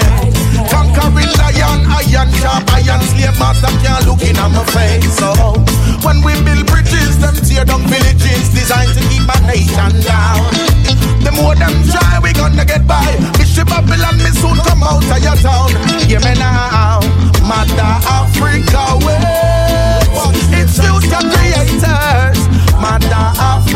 [0.73, 2.65] Conquering lion, iron sharp,
[3.55, 5.19] slave master can't look in my face.
[5.19, 5.33] So
[6.07, 10.51] when we build bridges, them tear down villages designed to keep my nation down.
[11.25, 13.05] The more them try, we gonna get by.
[13.39, 15.71] Bishop Babylon, me soon come out of your town.
[16.07, 17.01] Hear me now,
[17.47, 20.21] Mother Africa waits.
[20.53, 22.39] It's future creators,
[22.79, 23.70] Mother Africa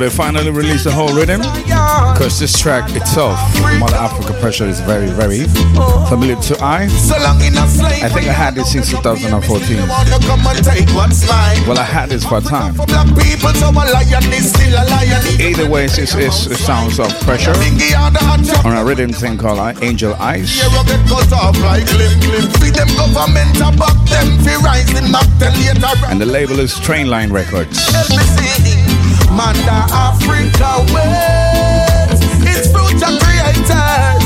[0.00, 1.42] They finally released the whole rhythm.
[2.16, 3.36] Because this track itself,
[3.78, 5.44] Mother Africa Pressure, is very, very
[6.08, 6.84] familiar to I.
[6.84, 9.28] I think I had this since 2014.
[9.86, 11.68] Wanna come and take what's mine.
[11.68, 12.76] Well, I had this for a time.
[15.36, 15.40] Is.
[15.40, 19.58] Either way, it's, it's, it's, it sounds of pressure on the a rhythm thing called
[19.58, 20.56] uh, Angel Eyes.
[29.30, 32.18] Manda Africa wait.
[32.46, 34.22] It's future creators.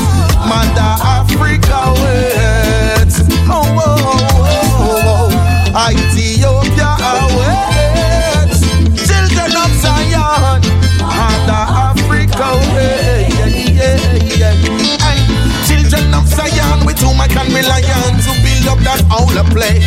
[0.49, 3.13] Manda Africa wait.
[3.47, 3.97] Oh, oh,
[4.41, 5.31] oh,
[5.75, 5.89] oh.
[5.89, 8.59] Ethiopia awaits.
[9.07, 10.61] Children of Zion.
[10.99, 13.29] Manda Africa wait.
[13.33, 14.97] Yeah, yeah, yeah.
[15.05, 15.19] Hey.
[15.67, 19.85] Children of Zion, with whom I can rely on to build up that whole place.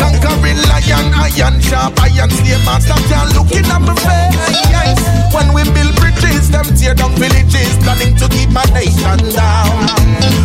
[0.00, 5.02] Conquering iron iron sharp, iron slave master can't look in my face.
[5.34, 9.86] When we build bridges, them tear down villages, planning to keep my nation down.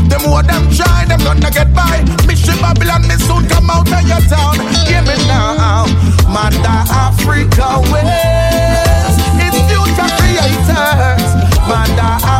[0.09, 2.01] The more them try, them gonna get by.
[2.25, 4.57] Mission Babylon, me soon come out of your town.
[4.87, 5.85] Hear me now,
[6.27, 9.15] Mother Africa ways.
[9.37, 11.25] It's future creators,
[11.69, 12.30] Mother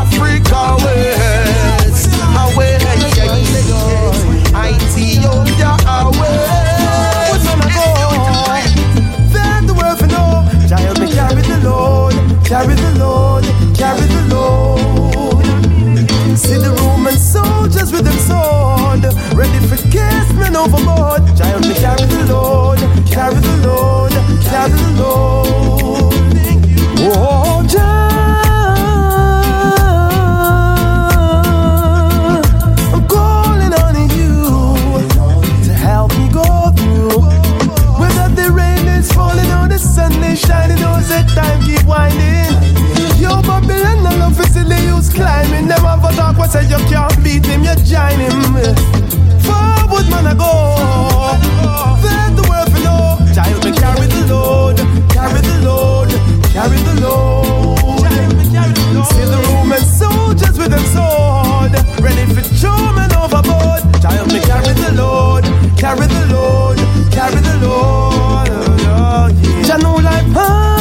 [65.96, 66.78] carry the load,
[67.12, 68.48] carry the load.
[68.50, 69.64] Oh, yeah.
[69.64, 70.72] Jah know life hard,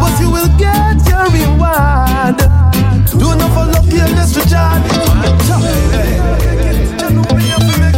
[0.00, 2.38] but you will get your reward.
[3.18, 4.78] Do not follow careless to Jah.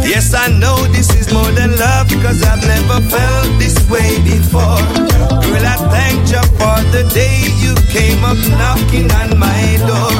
[0.03, 4.81] Yes, I know this is more than love because I've never felt this way before.
[5.45, 6.76] Girl, I thank you for
[7.13, 10.11] day you came up knocking on my door.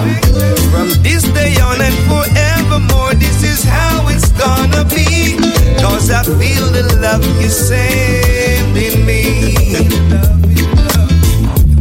[0.72, 5.38] From this day on and forevermore, this is how it's gonna be.
[5.82, 9.24] Cause I feel the love you send in me.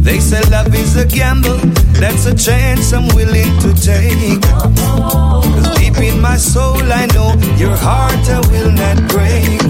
[0.01, 1.57] They say love is a gamble,
[1.99, 4.41] that's a chance I'm willing to take.
[4.41, 9.61] Cause deep in my soul, I know your heart I will not break.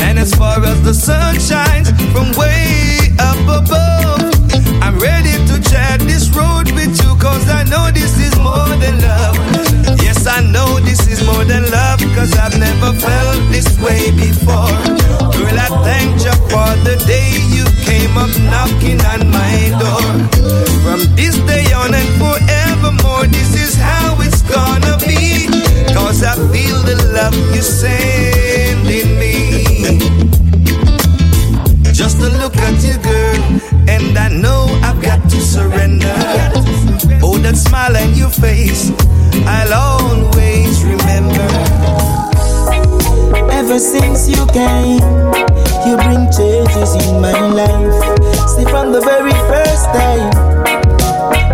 [0.00, 3.99] And as far as the sun shines from way up above,
[5.00, 9.36] ready to chat this road with you, cause I know this is more than love.
[10.04, 14.76] Yes, I know this is more than love, cause I've never felt this way before.
[15.32, 20.04] Girl, I thank you for the day you came up knocking on my door.
[20.84, 25.48] From this day on and forevermore, this is how it's gonna be.
[25.96, 29.30] Cause I feel the love you send in me.
[31.92, 33.19] Just to look at you, girl,
[33.88, 36.14] and I know I've got to surrender.
[37.22, 38.90] Oh, that smile on your face,
[39.46, 41.48] I'll always remember.
[43.52, 45.00] Ever since you came,
[45.86, 48.18] you bring changes in my life.
[48.50, 50.30] See, from the very first time,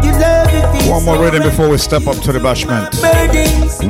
[0.04, 0.90] you love it.
[0.90, 2.94] One more rhythm before we step up to the bashment.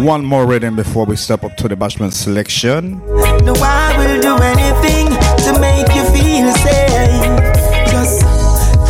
[0.03, 2.99] One more rhythm before we step up to the bashment selection.
[3.45, 5.09] No, I will do anything
[5.45, 7.76] to make you feel safe.
[8.07, 8.23] Just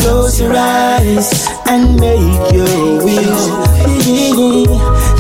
[0.03, 3.45] close your eyes and make your wish.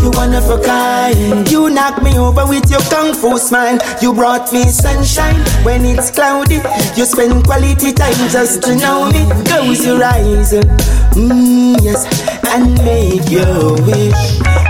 [0.02, 1.50] You wonderful kind.
[1.50, 3.78] You knock me over with your kung fu smile.
[4.02, 6.60] You brought me sunshine when it's cloudy.
[6.94, 9.24] You spend quality time just to know me.
[9.46, 12.04] Close your eyes, mm, yes,
[12.52, 14.22] and make your wish.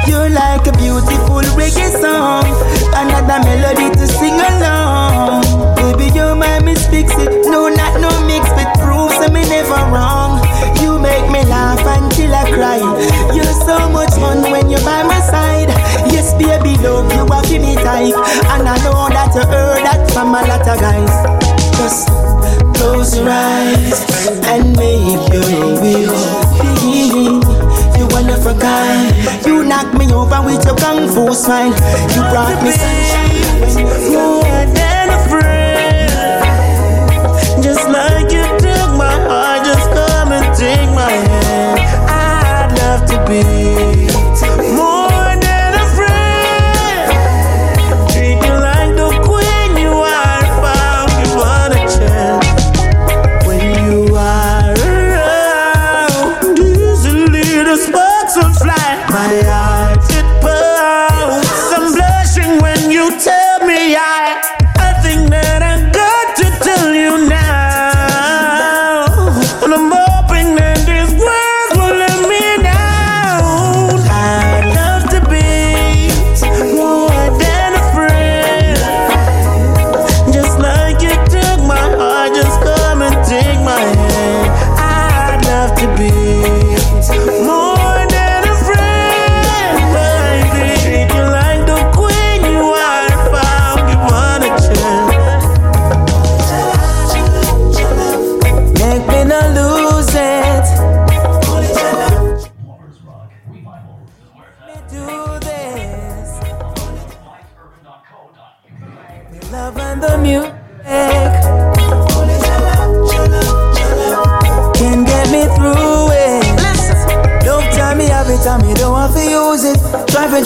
[0.07, 2.47] You're like a beautiful reggae song,
[2.95, 5.43] another melody to sing along.
[5.75, 7.45] Baby, you my miss fix it.
[7.51, 8.46] No, not no mix,
[9.93, 10.41] wrong.
[10.83, 12.81] You make me laugh until I cry.
[13.35, 15.69] You're so much fun when you're by my side.
[16.13, 18.15] Yes, baby, love you are me type,
[18.53, 21.15] and I know that you heard that from a lot of guys.
[21.77, 22.09] Just
[22.77, 24.05] close your eyes
[24.47, 26.47] and make your wish.
[26.85, 29.13] You wonderful guy.
[29.47, 31.73] You knock me over with your kung fu smile.
[32.15, 34.36] You brought me sunshine.
[43.29, 44.06] Be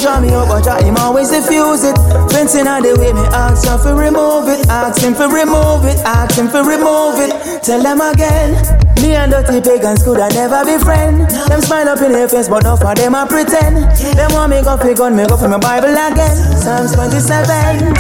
[0.01, 1.97] draw me up, but try him always diffuse it.
[2.33, 4.67] Fencing on the way, me ask him for remove it.
[4.69, 6.01] Ask him for remove it.
[6.05, 7.33] Ask him for remove it.
[7.63, 8.57] Tell them again.
[9.03, 11.29] Me and dirty pagans could I never be friend.
[11.49, 13.77] Them smile up in their face, but not for them I pretend.
[14.17, 16.37] Them want me go for gun, me go for my Bible again.
[16.57, 17.93] Psalms 27.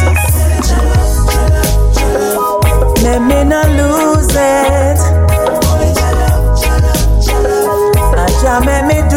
[3.05, 5.01] Let me not lose it.
[8.40, 9.10] Jah make me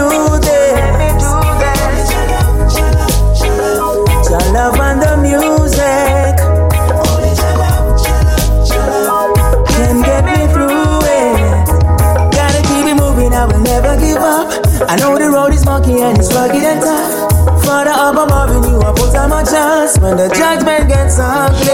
[14.90, 17.64] I know the road is murky and it's rugged and tough.
[17.64, 21.72] Father up above in you, I put on my chance when the judgment gets ugly.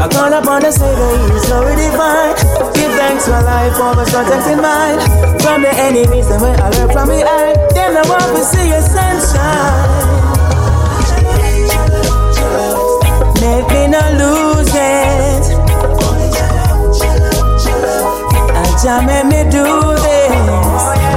[0.00, 2.34] I call upon the Savior, He is so divine.
[2.72, 4.98] Give thanks for life, for always protecting mine
[5.40, 6.26] from the enemies.
[6.30, 10.10] And when I learn from the eye, then I want to see your sunshine.
[13.44, 15.44] Make me not lose it.
[18.56, 19.64] And Jah make me do
[20.00, 21.09] this.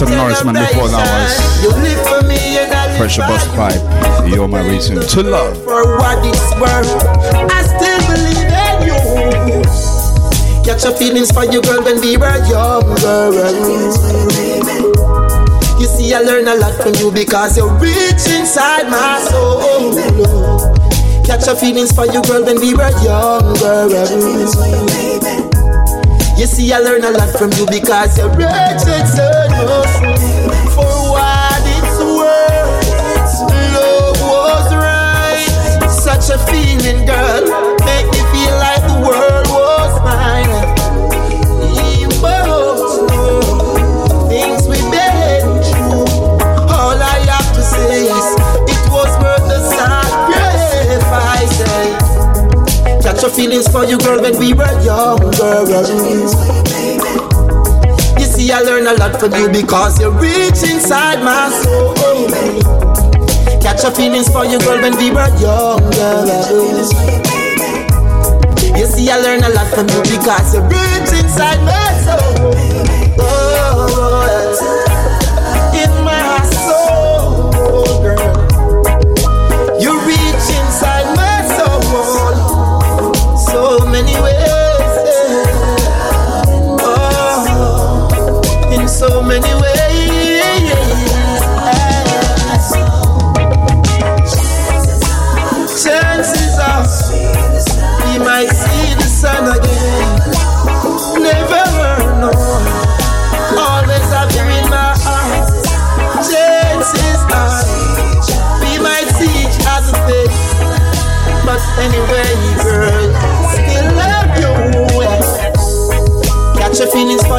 [0.00, 4.32] Some Norris Man before that was Pressure Busspipe.
[4.34, 5.62] You're my reason to love.
[5.62, 6.88] for what it's worth.
[7.52, 9.60] I still believe in you.
[10.64, 13.44] Catch your feelings for you, girl, when we were younger.
[15.76, 19.92] You see, I learn a lot from you because you reach inside my soul.
[21.28, 23.84] Catch your feelings for you, girl, when we were younger.
[26.40, 30.16] You see, I learn a lot from you because you're reach inside my soul.
[30.74, 32.88] For what it's worth,
[33.74, 35.90] love was right.
[35.90, 37.44] Such a feeling, girl,
[37.84, 40.50] make me feel like the world was mine.
[42.00, 43.40] Emotional
[44.28, 45.44] things we've been.
[46.68, 48.28] All I have to say is
[48.72, 51.58] it was worth the sacrifice.
[53.20, 56.69] Your feelings for you, girl, when we were younger.
[58.52, 61.94] I learn a lot from you because you reach inside my soul.
[63.60, 66.26] Catch your feelings for you, girl, when we were younger.
[68.76, 72.54] You see, I learn a lot from you because you reach inside my soul.
[73.18, 74.39] Oh, oh, oh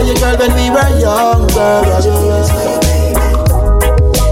[0.01, 1.85] for you, girl, when we were younger.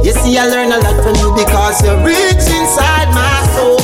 [0.04, 3.78] You see, I learned a lot from you because you reach inside my soul.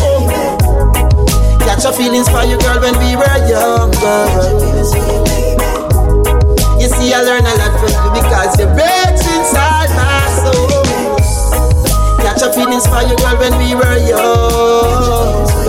[1.59, 4.25] Catch your feelings for you, girl, when we were younger.
[6.81, 10.83] see, I learned a lot from you because you breaks inside my soul.
[12.23, 15.64] Catch your feelings for you, girl, when we were young.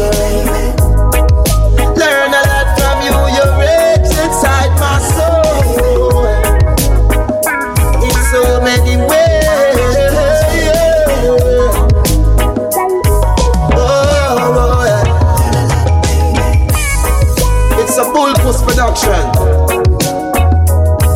[18.47, 19.32] Puss production.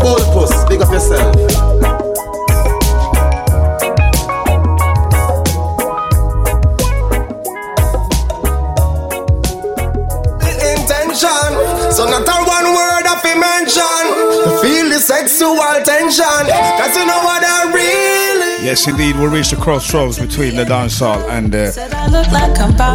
[0.01, 1.70] Bull Puss, big up yourself.
[15.01, 16.25] Sexual tension.
[16.25, 18.21] Cause you know what I really
[18.63, 22.53] Yes, indeed, we reached the crossroads between the dancehall and uh, the like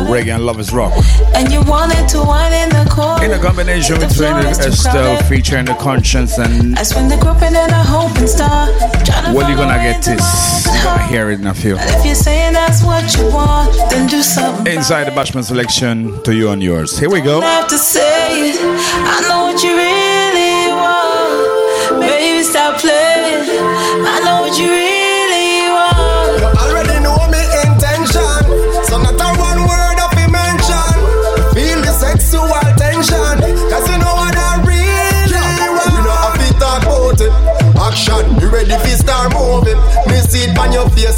[0.08, 0.94] reggae and lovers rock.
[1.34, 3.26] And you wanted to wine in the corner.
[3.26, 7.72] In a combination between floor Estelle featuring the conscience and I spin the groping and
[7.72, 8.68] a hoping star.
[8.68, 10.66] Tryna well, you're follow gonna get this.
[10.68, 11.78] You're gonna hear it in a few.
[11.80, 14.72] If you're saying that's what you want, then do something.
[14.72, 17.00] Inside the bashment selection to you and yours.
[17.00, 17.42] Here we go.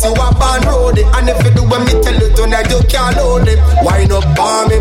[0.03, 1.05] On you up and road it.
[1.15, 3.59] And if you do what me tell you tonight, you can't hold it.
[3.81, 4.77] Wind up on me.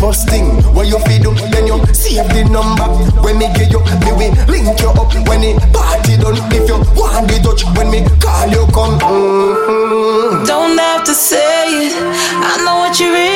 [0.00, 2.86] First thing, what you feel do, then you save the number.
[3.20, 5.12] When me get you, me will link you up.
[5.28, 8.98] When it party done, if you want the touch, when me call you come.
[9.00, 10.44] Mm-hmm.
[10.46, 11.92] Don't have to say it.
[11.96, 13.33] I know what you really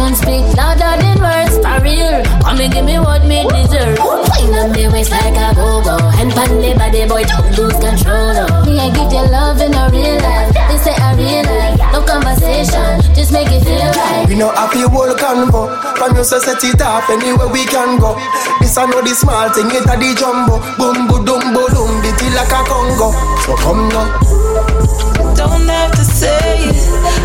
[0.00, 2.24] Actions speak louder than words, for real.
[2.40, 4.00] Come and give me what me deserve.
[4.00, 6.00] Wind up me waist like a go-go.
[6.16, 8.32] And pan me body, boy, don't lose control.
[8.32, 8.64] Oh.
[8.64, 10.56] Me, I give you love in a real life.
[10.56, 11.92] They say a real life.
[11.92, 14.24] No conversation, just make it feel right.
[14.26, 15.68] We know happy whole convo
[15.98, 18.14] From you so set it off anywhere we can go
[18.60, 22.22] This I know the small thing, it a the jumbo Boom, boom, boom, boom, beat
[22.22, 23.10] it like a Congo
[23.42, 26.78] So come now Don't have to say it.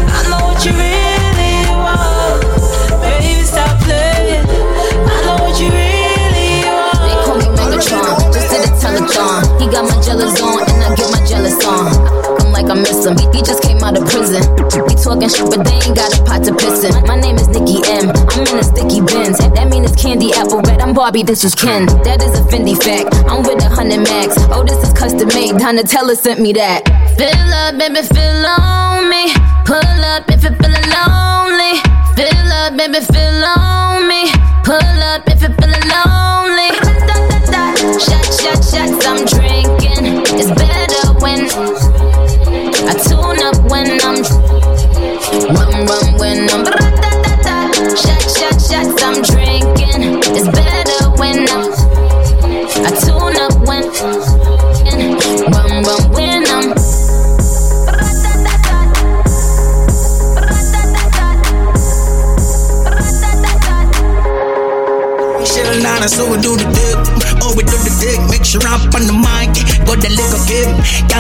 [0.10, 1.15] I know what you really
[9.66, 11.90] He got my jealous on, and I get my jealous on.
[12.38, 13.18] I'm like I miss him.
[13.34, 14.46] He just came out of prison.
[14.86, 16.94] We talking shit, but they ain't got a pot to piss in.
[17.10, 18.14] My name is Nikki M.
[18.14, 19.42] I'm in a sticky bins.
[19.42, 20.86] That mean it's candy apple red.
[20.86, 21.88] I'm Barbie, this is Ken.
[22.06, 23.10] That is a Fendi fact.
[23.26, 24.38] I'm with a hundred max.
[24.54, 25.58] Oh, this is custom made.
[25.58, 26.86] Donatella sent me that.
[27.18, 29.34] Fill up, baby, fill on me.
[29.66, 29.82] Pull
[30.14, 31.82] up if you're feeling lonely.
[32.14, 34.30] Fill up, baby, fill on me.
[34.62, 37.05] Pull up if you're feeling lonely.
[37.86, 40.24] Shot, shot, shots, I'm drinking.
[40.38, 41.46] It's better when
[42.90, 44.22] I tune up when I'm
[45.54, 46.85] rum, rum when I'm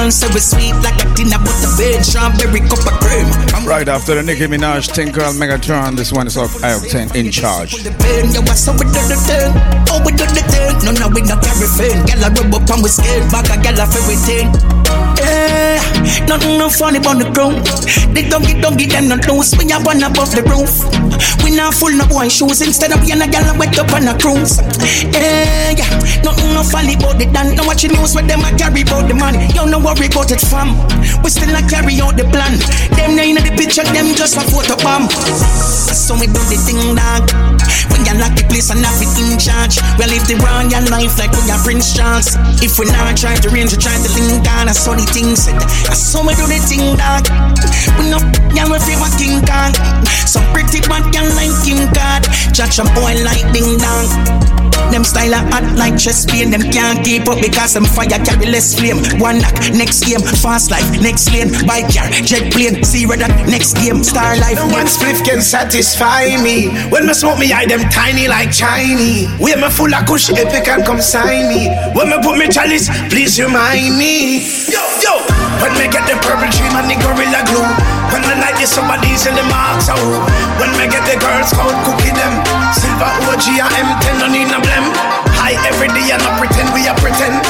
[0.06, 2.06] Y'all so we sweet like a dinner butter bed.
[2.06, 3.26] Strawberry cup of cream.
[3.66, 7.74] Right after the Nicki Minaj Tinker Megatron, this one is off I-10 in charge.
[7.98, 9.50] Pen, yo, so we do the thing.
[9.90, 10.78] Oh, we do the thing.
[10.86, 12.06] No, no, we not carry fin.
[12.06, 13.26] Gyal a rub up and we scared.
[13.34, 14.54] Back a gyal a everything.
[15.18, 15.82] Yeah,
[16.30, 17.66] nothing no funny about the ground.
[18.14, 19.58] They don't get, don't get them no loose.
[19.58, 20.86] We a one above the roof.
[21.42, 22.62] We not full no boy shoes.
[22.62, 24.62] Instead of being a gyal wet up on a cruise.
[25.10, 25.90] Yeah, yeah,
[26.22, 27.54] nothing no funny about the dance.
[27.54, 29.52] No watch the news with them a carry about the money.
[29.54, 30.80] You no worry about it, fam.
[31.22, 32.56] We still a carry out the plan.
[32.96, 35.10] Them nine in the picture, them just a photo bomb.
[35.92, 37.55] So we do the thing, dog.
[37.92, 41.18] When you lock the place and have it in charge, we live the royal life
[41.18, 42.38] like we are Prince Charles.
[42.62, 44.70] If we not try to range, we try to link on.
[44.70, 45.58] I saw the thing said.
[45.90, 47.28] I saw we do the thing, dog.
[47.98, 48.22] We know,
[48.54, 49.74] yeah, we favor King Kong.
[50.28, 52.24] Some pretty bad girl like King God.
[52.54, 54.56] Judge a boy like Ding Dong.
[54.92, 56.52] Them style are hot like chest pain.
[56.52, 59.02] them can't keep up because them fire carry less flame.
[59.20, 63.76] One knock, next game, fast life, next lane, bike car, jet plane, see that next
[63.76, 64.56] game, star life.
[64.56, 66.70] No one spliff can satisfy me.
[66.92, 69.30] When me smoke me eye them tiny like Chinese.
[69.42, 71.70] When me full of kush, epic and come sign me.
[71.98, 74.46] When me put me chalice, please remind me.
[74.70, 75.26] Yo, yo.
[75.62, 77.66] When me get the purple tree, man, the gorilla glue.
[78.14, 80.00] When me light the somebody's in the marks out.
[80.62, 82.34] When me get the girls called cookie them.
[82.78, 84.86] Silver OG and M10, no need no blem.
[85.34, 87.42] High every day and I pretend we are pretend.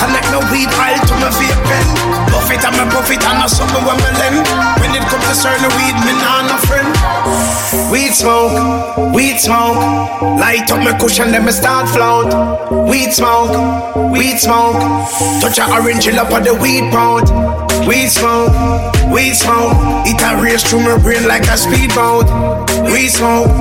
[0.00, 2.27] Connect no weed oil to my vape pen.
[2.48, 4.40] Buff it and me buff it and I something when me lend.
[4.80, 6.88] When it comes to certain weed, me nah no friend.
[7.92, 9.76] Weed smoke, weed smoke.
[10.40, 12.32] Light up my cushion, then me start float.
[12.88, 13.52] Weed smoke,
[14.16, 14.80] weed smoke.
[15.44, 17.28] Touch a orange chill up on the weed pound.
[17.86, 18.56] Weed smoke,
[19.12, 20.08] weed smoke.
[20.08, 22.32] It a race through my brain like a speedboat.
[22.88, 23.52] Weed smoke,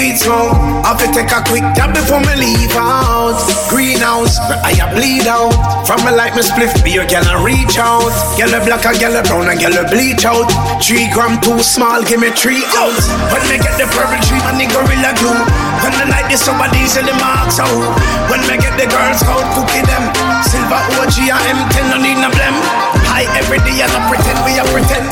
[0.00, 0.56] weed smoke.
[0.88, 3.36] I fi take a quick dab before me leave out.
[3.68, 5.52] Greenhouse, I a bleed out.
[5.84, 8.08] From me like me spliff, be a gal and reach out.
[8.40, 10.48] Gal a black, a gal a brown, a gal a bleach out.
[10.80, 13.12] Three gram too small, give me three ounce.
[13.28, 15.36] When me get the purple tree, man, the gorilla glue.
[15.84, 17.92] When me like this, somebody's in the marks out.
[18.32, 20.04] When me get the girls out, cookie them.
[20.48, 22.89] Silver OG and M10, no need no blem.
[23.10, 25.10] High every day and I pretend we a pretend.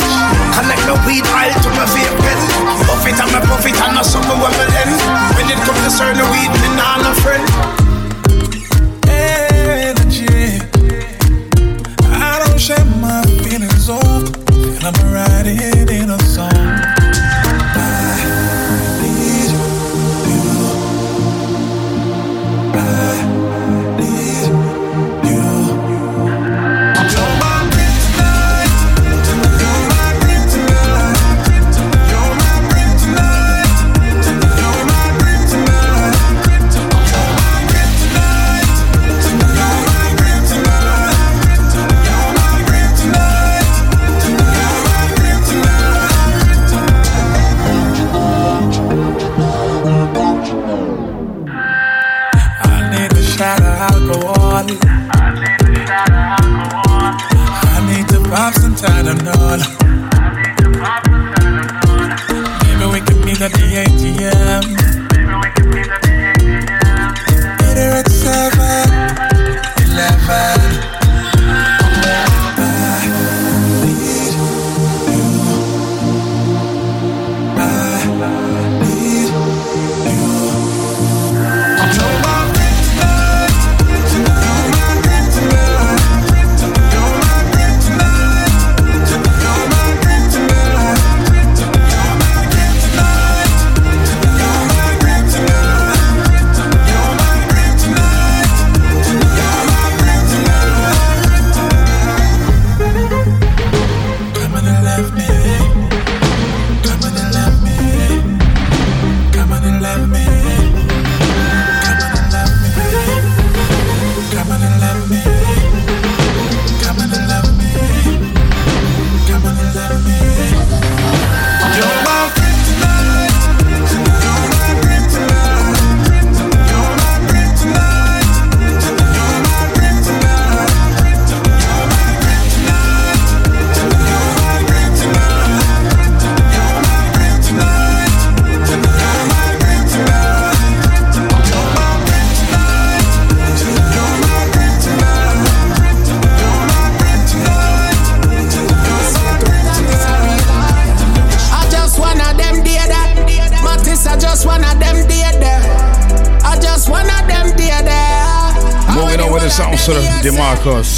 [0.55, 2.39] Connect my weed oil to my vape pen.
[2.87, 4.95] Buff it and me puff it and I something when me end.
[5.35, 7.45] When it comes to certain weed, me nah no friend.
[9.11, 10.63] Energy.
[12.07, 15.78] I don't share my feelings often, and I'm write it
[59.09, 59.61] some Tylenol.
[62.65, 64.78] Maybe we can meet at the ATM.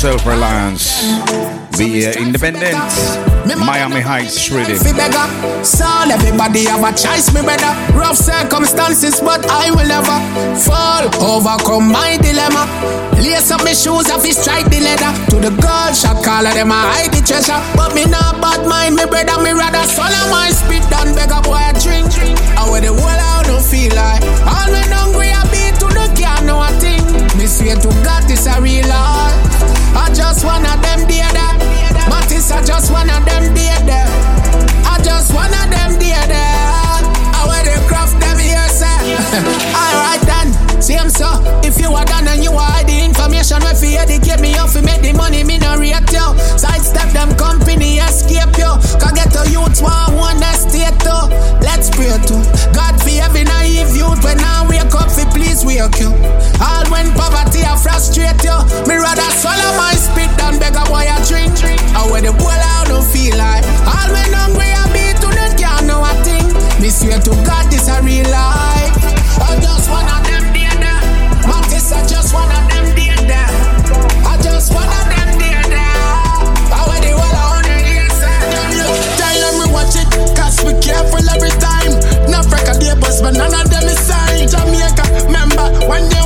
[0.01, 1.13] Self Reliance,
[1.77, 2.73] Be Independent,
[3.61, 4.81] Miami Heights Rhythm.
[5.61, 7.69] Soul everybody have a choice, me brother.
[7.93, 10.17] Rough circumstances, but I will never
[10.57, 11.05] fall.
[11.21, 12.65] Overcome my dilemma.
[13.21, 15.13] Lace up my shoes, I fi strike the leather.
[15.33, 17.61] To the girl, shot call of them, I hide the treasure.
[17.77, 21.45] But me not bad mind, me brother, me rather swallow my spit than beg a
[21.45, 22.09] boy a drink.
[22.57, 24.25] I wear the whole out, don't feel like.
[24.49, 27.05] All when hungry, I beat to the can, know a thing.
[27.37, 29.50] Me swear to God, this a real life.
[30.11, 31.55] I just wanna them dear that.
[32.11, 33.79] Mattis, I just one of them dear.
[34.83, 36.19] I just wanna them dear.
[36.27, 38.91] I wear the craft them here, sir.
[39.71, 41.31] Alright then, same so.
[41.63, 42.83] If you are done and you are
[43.51, 47.11] Action where fi educate me off fi make the money me no react yo Sidestep
[47.11, 51.27] them company escape yo Cause get a youth want one estate yo
[51.59, 52.37] Let's pray to
[52.71, 56.15] God fi every naive youth When I wake up fi please wake you.
[56.63, 61.11] All when poverty I frustrate yo Me rather swallow my spit than beg a boy
[61.11, 61.51] a drink.
[61.99, 63.67] I wear the boy I don't feel like.
[63.83, 66.47] All when hungry I be to the can know a thing
[66.79, 68.95] Me swear to God this a real life.
[69.43, 70.30] I just wanna
[71.93, 73.15] I just one of them dear.
[74.27, 75.63] I just one of them dear.
[76.73, 79.73] I wear the on the inside.
[79.73, 81.93] Watch it, cause careful every time.
[82.31, 82.47] Not
[83.23, 84.51] but none of them is signed.
[84.51, 86.20] Jamaica, member, one day.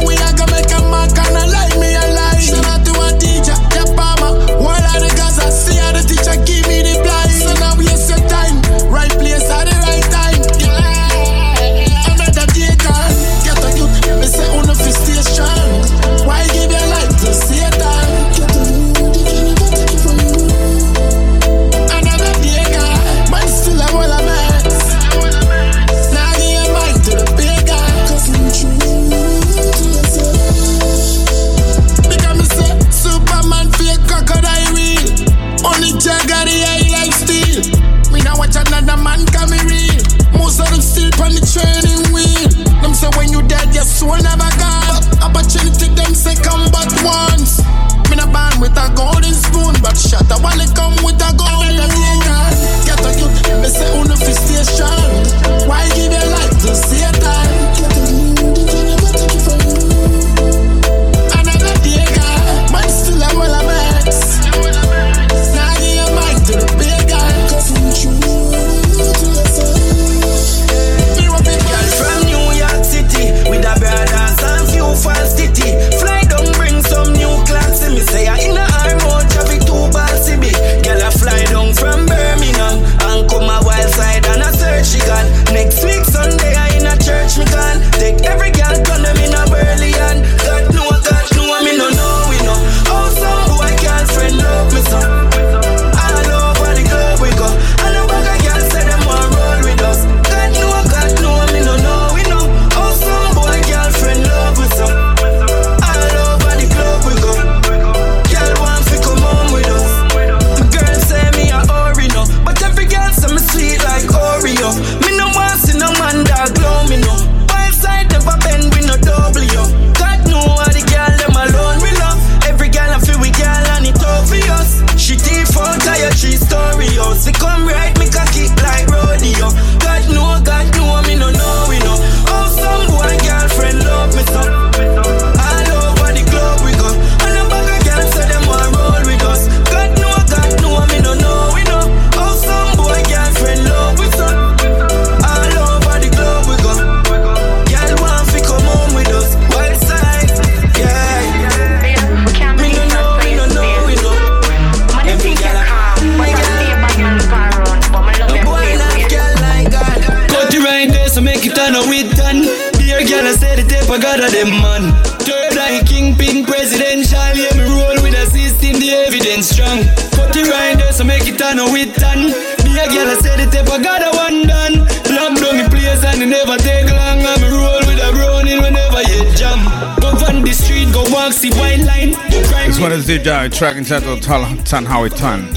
[183.85, 184.23] Entitled
[184.65, 185.53] Tan Tan.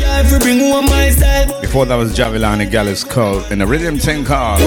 [1.62, 4.60] Before that was Javelin and Gallus called in a rhythm thing we.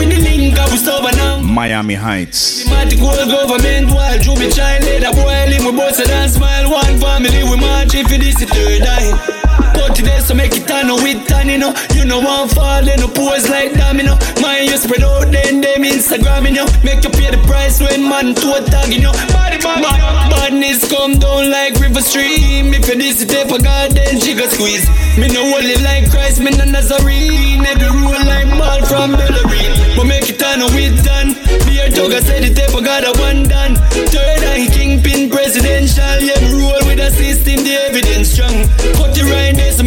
[1.45, 2.65] Miami Heights.
[10.01, 11.21] Today so make it turn with
[11.51, 11.75] you know.
[11.95, 15.83] You know one fall then no pose like domino Mine you spread out then them
[15.83, 16.67] Instagram you know.
[16.87, 19.13] Make you pay the price when man to a tag you know.
[19.35, 19.83] Body body
[20.31, 22.73] Badness come down like river stream.
[22.73, 24.87] If you this tape a god then she go squeeze.
[25.19, 27.67] Me no holy like Christ me no Nazarene.
[27.67, 29.75] Every rule like mal from Bellarine.
[29.97, 31.35] But make it turn with done.
[31.67, 33.75] Dear Toga said the tape a god a one done.
[34.15, 38.55] Third eye kingpin presidential Yeah roll with a system the evidence strong.
[38.95, 39.40] Cut it right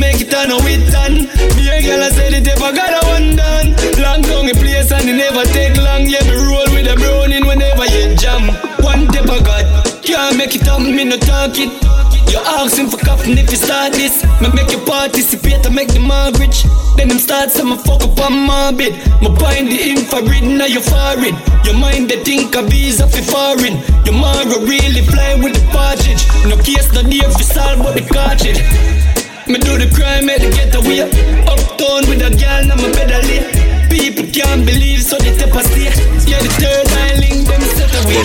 [0.04, 3.02] make it turn with done Me a girl I said the tape a god a
[3.16, 3.72] one done
[4.04, 7.48] Long down a place and it never take long Yeah me roll with a browning
[7.48, 8.52] whenever you jam
[8.84, 11.72] One tape a god can't make it up, me no talk it.
[12.30, 14.22] You asking for coffin if you start this.
[14.42, 16.64] Me make you participate to make the marriage.
[16.98, 18.94] Then them start some fuck up on my bed.
[19.24, 21.34] Me bind the infrared now you foreign.
[21.66, 23.80] Your mind they think a visa for foreign.
[24.06, 26.28] Your mara really fly with the partridge.
[26.46, 28.60] No case no dear for solve but the cartridge.
[29.54, 31.06] Me do the crime at the getaway.
[31.46, 33.22] Uptown with a girl now my pedal
[33.86, 35.94] People can't believe so they take a stay.
[36.26, 38.18] Yeah the third eye link them set away.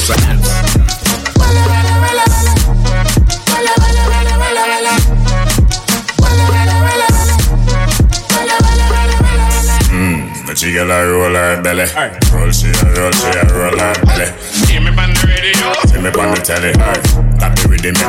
[9.92, 11.84] Mmm, the chica hmm, la roll her belly.
[12.32, 14.32] Roll she a roll, she a roll her belly.
[14.48, 15.76] See me on the radio.
[15.92, 16.72] See me on the telly.
[16.72, 17.07] That be with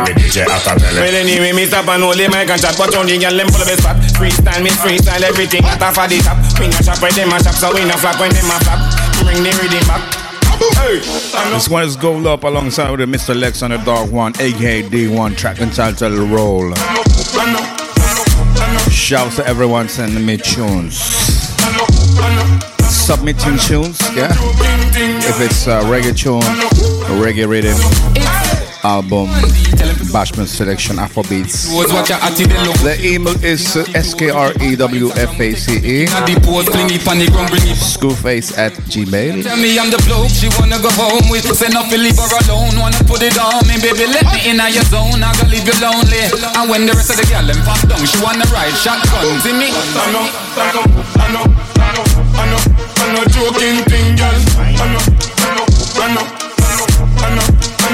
[0.05, 1.01] the DJ acapella.
[1.01, 3.47] Well anyway, me stop and hold the mic and chat But on the girl, them
[3.49, 7.01] full of spot Freestyle, me freestyle everything At off of the top We no shop
[7.01, 8.79] when them a shop So we no flop when them a flop
[9.23, 10.99] Bring the rhythm back Hey,
[11.53, 13.33] This one is Gold Up alongside with Mr.
[13.33, 16.73] Lexx on the Dog One, aka D1, track entitled Roll.
[18.91, 20.99] Shouts to everyone sending me tunes.
[22.89, 24.31] Submitting tunes, yeah?
[24.33, 27.77] If it's a reggae tune, a reggae rhythm,
[28.83, 29.29] album,
[30.07, 31.67] Bashment Selection Afrobeats.
[32.83, 34.15] The email is skrewaface
[37.99, 39.43] schoolface at gmail.
[39.43, 41.45] Tell me I'm the bloke she wanna go home with.
[41.55, 42.79] Say nothing, leave her alone.
[42.79, 44.05] Wanna put it on me, baby.
[44.07, 45.21] Let me in your zone.
[45.23, 46.23] I gonna leave you lonely.
[46.55, 49.39] And when the rest of the girl them pop down, she wanna ride shotgun.
[49.41, 49.69] See me?
[49.69, 49.71] I
[50.11, 50.83] know, I know,
[51.19, 51.45] I know,
[51.79, 52.03] I know,
[52.35, 52.59] I know,
[52.99, 54.39] I know, joking thing, girl.
[54.59, 54.61] I
[54.93, 55.03] know,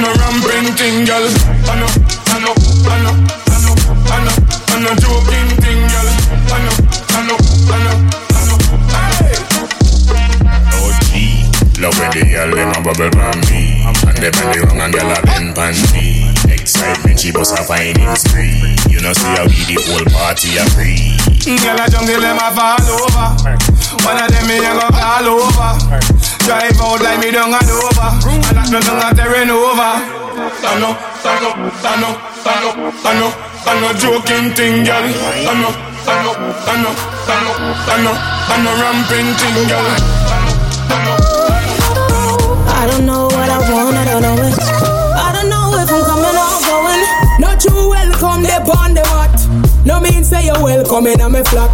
[0.06, 1.18] I know, ramping thing, girl.
[1.18, 1.90] I know,
[2.30, 2.54] I know,
[2.86, 3.18] I know,
[3.50, 3.74] I know,
[4.06, 4.38] I know,
[4.70, 6.10] I joking thing, girl.
[6.46, 6.78] I know,
[7.10, 7.98] I know, I know,
[8.30, 8.58] I know,
[9.18, 9.34] hey.
[10.78, 10.94] Oh,
[11.82, 13.42] Love when the girl a bubble pan
[14.06, 16.25] And them on the wrong and girl a bend pan
[16.66, 20.66] Excitement she bust a finding spree You know see how we the whole party a
[20.74, 21.14] free
[21.46, 23.38] Girl a jungle them a fall over.
[24.02, 25.78] One of them me a go call over.
[26.42, 28.10] Drive out like me down and over.
[28.26, 29.78] And that me down a terrain over.
[29.78, 35.06] I know, I know, I know, I know, I know, I know joking thing, girl.
[35.06, 36.98] I know, I know, I know,
[37.30, 39.86] I know, I know, I know ramping thing, girl.
[42.74, 44.45] I don't know what I want, I don't know
[47.56, 49.32] Not you welcome, they on the what?
[49.88, 51.72] No mean say you're welcome in a me flat.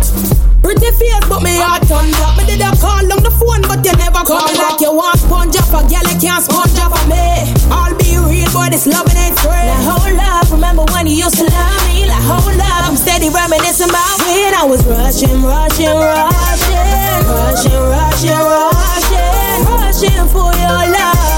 [0.61, 2.37] Pretty face, but me heart on top.
[2.37, 4.77] Me did a call on the phone, but you never call back.
[4.77, 7.49] You want sponge up a girl, you can't sponge up for me.
[7.73, 9.49] I'll be real, boy, this loving ain't free.
[9.57, 12.05] Like, hold up, remember when you used to love me?
[12.05, 18.37] Like, hold up, I'm steady reminiscing about when I was rushing, rushing, rushing, rushing, rushing,
[18.37, 21.30] rushing, rushing for your loving,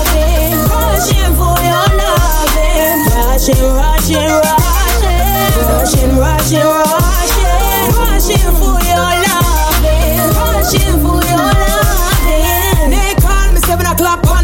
[6.52, 12.92] rushing, rushing, for your loving, rushing for your loving.
[12.92, 14.44] They call me seven o'clock on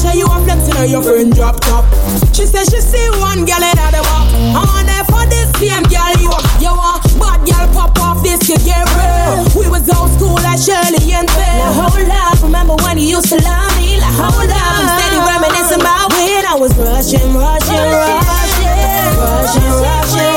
[0.00, 0.40] show you on
[0.88, 1.84] your friend drop top.
[2.32, 4.26] She said she see one girl in the walk.
[4.56, 7.04] I'm there for this same girl you you want.
[7.20, 9.44] Bad girl pop off this you get real.
[9.54, 11.60] We was old school like Shirley and Phil.
[11.76, 14.00] Hold up, remember when you used to love me?
[14.00, 19.72] Like, hold up, I'm steady reminiscing about when I was rushing, rushing, rushing, rushing, rushing,
[19.84, 20.29] rushing,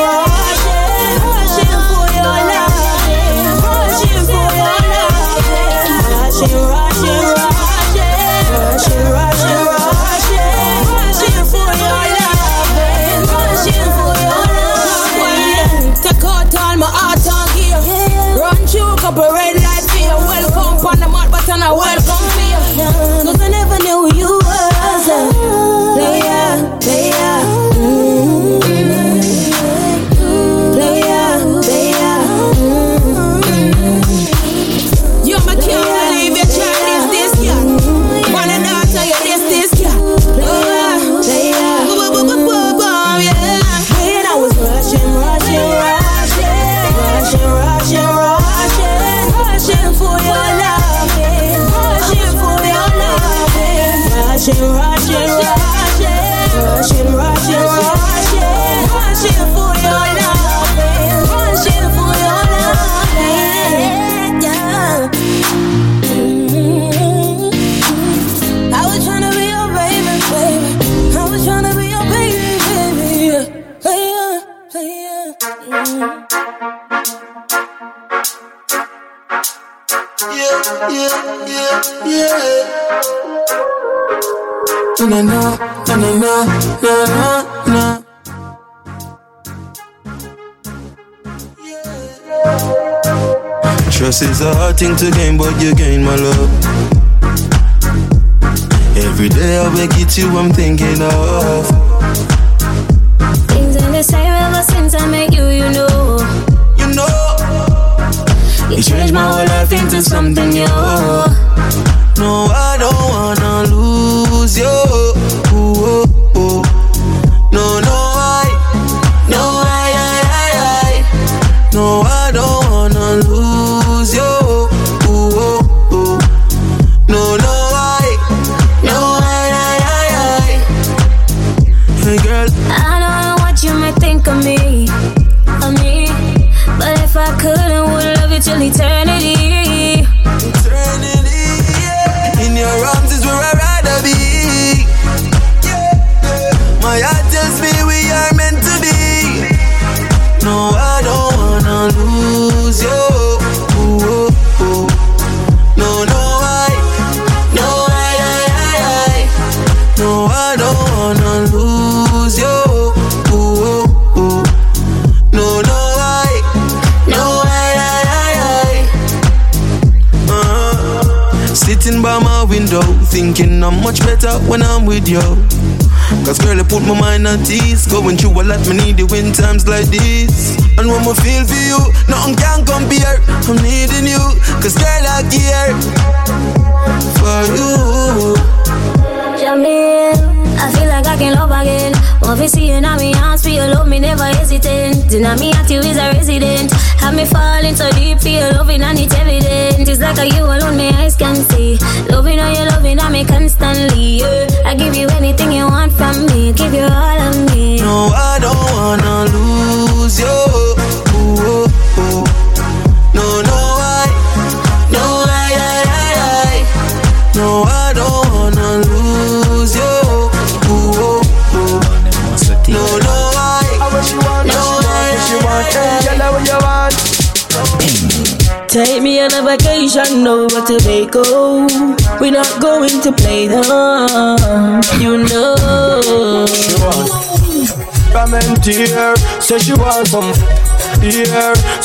[94.84, 95.13] is a hard thing to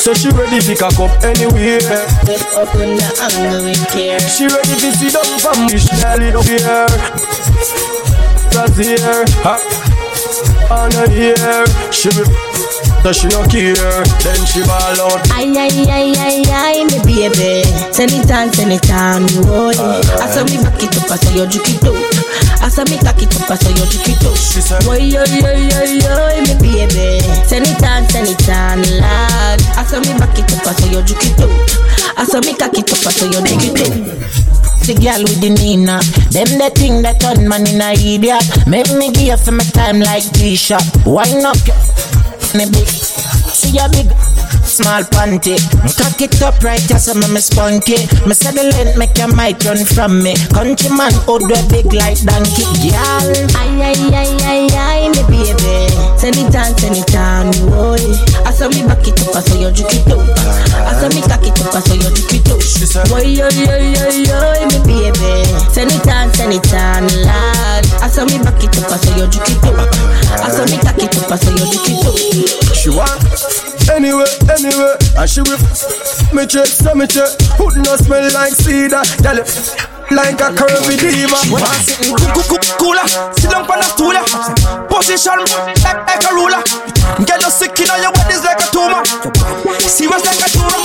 [0.00, 4.18] So she ready to cock up anywhere Step up in the angle with care.
[4.18, 6.88] She ready to sit down from me She really don't care
[8.48, 9.24] Cause here
[10.72, 12.24] On the here She be
[13.02, 17.64] so she no care Then she ball out Ay, ay, ay, ay, ay, me baby.
[17.96, 19.72] Send it on, send it on, boy.
[20.20, 22.09] I saw me back it up, I saw you juke it out.
[22.60, 24.84] I saw me cock it up, I saw you juke it out.
[24.84, 26.14] Boy, yo, yo, yo, yo,
[26.44, 27.20] me baby.
[27.48, 29.60] Send it on, send it on, lad.
[29.76, 31.50] I saw me back it up, I saw you juke it out.
[32.16, 34.50] I saw me cock it up, I saw you juke it out.
[34.86, 36.00] The girl with the Nina,
[36.32, 38.66] them the thing that turn man in a idiot.
[38.66, 40.82] Make me give you some time like T-shirt.
[41.06, 44.29] Wind up your big, see ya big.
[44.70, 45.58] Small panty,
[45.98, 48.06] cock it up right as I'm me spunky.
[48.22, 50.38] Me say the length make your mic run from me.
[50.54, 53.26] Countryman out there big like donkey, girl.
[53.58, 55.90] Ay ay ay ay ay, me baby.
[56.14, 57.98] Send it on, send it on, boy.
[58.46, 60.22] I saw me back it up, I saw you juke it up.
[60.86, 63.10] I saw me cock it up, I saw you juke it up.
[63.10, 64.38] Boy, yo yo yo yo,
[64.70, 65.50] me baby.
[65.74, 67.84] Send it on, send it on, lad.
[68.00, 69.90] I saw me back it up, I saw you juke it up.
[70.40, 72.14] I saw me cock it up, I saw you juke it up.
[72.78, 73.18] She want
[73.90, 75.60] Anyway, anyway And she with
[76.32, 77.26] Me check, so me check.
[77.58, 79.42] Hood no smell like cedar Girl,
[80.14, 81.38] like a curvy diva.
[82.78, 84.14] Cooler, sit down on the stool
[84.86, 85.38] Position
[85.82, 86.62] like, like a ruler.
[87.26, 89.02] Get no sick in your body like a tumor.
[89.86, 90.82] Serious like a tumor.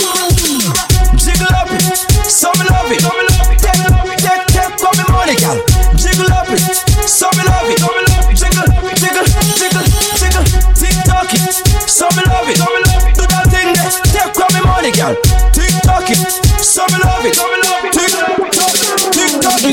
[1.14, 1.82] Jiggle up it,
[2.26, 3.02] so me love it.
[3.62, 3.86] Take,
[4.18, 5.58] take, take, call me money, girl
[5.94, 6.60] Jiggle up it,
[7.06, 7.82] so me love it.
[8.34, 9.26] Jiggle, jiggle,
[9.58, 9.86] jiggle,
[10.18, 10.44] jiggle.
[10.74, 10.96] Tick
[11.34, 12.85] it, so me love it
[14.86, 15.14] money, girl.
[15.52, 16.16] Tick tock it,
[16.62, 17.34] so me love it.
[17.34, 18.05] Tock, tick tock it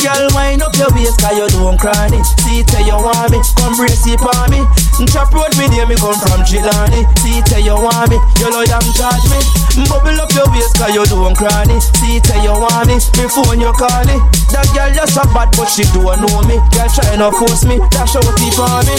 [0.01, 2.25] Girl, wind up your waist, cause you don't cry it.
[2.41, 4.65] See tell you want me, come brace it for me.
[5.11, 7.05] Chop road me there, me come from Chilani.
[7.21, 9.39] See tell you want me, you love them charge me.
[9.85, 11.81] Bubble up your waist, cause you don't cry it.
[12.01, 14.21] See tell you want me, me phone you call it.
[14.49, 16.57] That girl just a bad, but she don't know me.
[16.73, 18.95] Girl trying to force me, dash out it for me.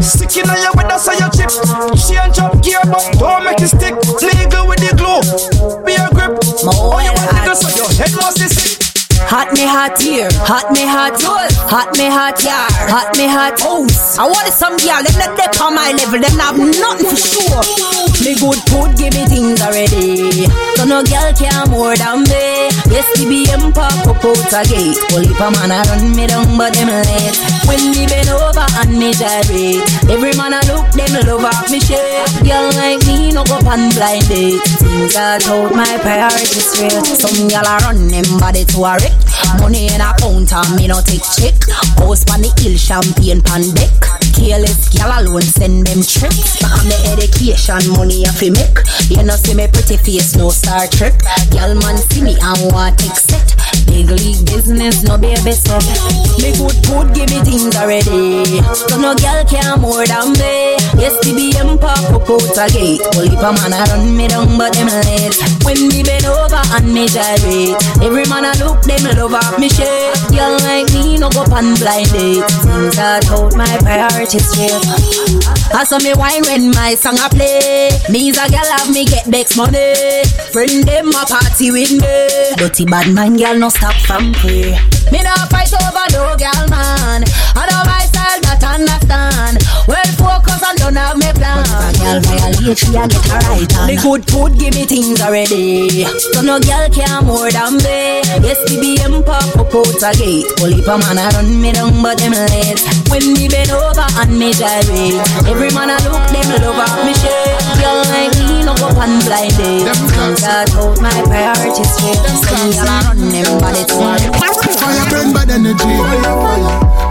[0.00, 1.50] Sticking on your with us on your chip
[1.98, 5.24] She and chop gear, but don't make it stick Legal with the glue
[5.84, 8.85] Be a grip Oh, you want niggas so your head must be sick
[9.26, 11.18] Hot me hot here, hot me hot
[11.66, 14.16] hot me hot yard, hot me hot house.
[14.16, 17.62] I wanted some girl, them not dep on my level, them have nothing for sure.
[18.22, 20.46] Me good food, give me things already.
[20.78, 22.70] So no girl care more than me.
[22.86, 24.94] Yes, the BM pop up out a gate.
[24.94, 27.36] If a man a run me down, but them late.
[27.66, 31.82] When me bend over and me gyrate, every man a look, them love off me
[31.82, 32.30] shape.
[32.46, 34.62] Girl like me no go on blind date.
[34.80, 37.02] Things are out my priorities straight.
[37.18, 39.15] Some girl a run them body to a wreck.
[39.60, 41.54] Money in a counter, me no take check.
[41.98, 43.92] House pan the hill, champagne pan deck.
[44.36, 46.60] Careless gal alone send them tricks.
[46.60, 48.84] Back on the education, money I fi make.
[49.08, 51.16] You know see me pretty face, no Star Trek.
[51.50, 53.56] Gal man see me and want set.
[53.88, 55.80] Big league business, no baby step.
[56.42, 58.44] Me good food, give me things already.
[58.76, 60.76] So no gal care more than me.
[61.00, 63.00] Yes, the BM pop up out a gate.
[63.00, 65.32] If a man a run me down, but them late.
[65.64, 69.68] When me bend over and me gyrate, every man a look them love off me
[69.72, 70.12] shape.
[70.28, 72.44] Girl like me no go on blind date.
[72.66, 73.70] Things are out my
[74.28, 77.90] I saw me wine when my song a play.
[78.10, 79.94] Me's a girl have me get next money.
[80.50, 82.56] Friend them a party with me.
[82.56, 84.74] Dirty bad man girl no stop from pray.
[85.12, 87.22] Me no fight over no girl man.
[87.54, 89.62] I know my style not understand.
[89.86, 90.06] Well
[90.42, 91.62] cause I don't have me plan.
[91.62, 93.86] But if a girl violate, she a get her right on.
[93.86, 96.02] The good food give me things already.
[96.34, 98.26] So no girl care more than me.
[98.42, 100.50] Yes, BBM pop up out a gate.
[100.58, 102.82] Only a man a run me down, but them late.
[103.10, 107.12] When me bend over and me gyrate, every man a look them love off me
[107.12, 107.56] shade.
[107.76, 109.84] Girl like me no go on blind date.
[109.84, 112.16] Got out my priorities straight.
[112.24, 113.96] So me a run them body to
[114.80, 115.96] Fire burn bad energy.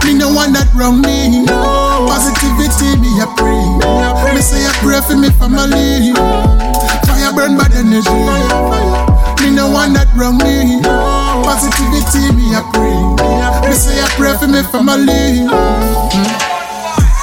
[0.04, 1.46] Me no want that wrong me.
[1.46, 3.62] Positivity me a pray.
[4.34, 6.10] Me say a pray for me family.
[7.06, 8.10] Fire burn bad energy.
[9.42, 10.82] Me no want that wrong me.
[11.46, 12.98] Positivity me a pray.
[13.68, 15.46] Me say a pray for me family.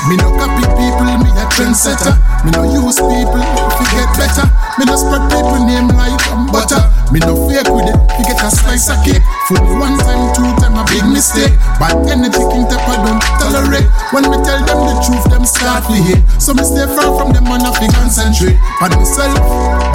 [0.04, 2.12] Me no copy people, me a trendsetter.
[2.44, 4.44] Me no use people to get better.
[4.76, 6.20] Me no spread people name like
[6.52, 6.84] butter.
[7.12, 9.24] Me no fake with it, you get a slice of cake.
[9.48, 11.56] Me one time, two time, a big mistake.
[11.80, 13.88] Bad energy king tap I don't tolerate.
[14.12, 16.24] When me tell them the truth, them start to hate.
[16.36, 18.60] So me stay far from them man, I fi concentrate.
[18.84, 19.40] On myself,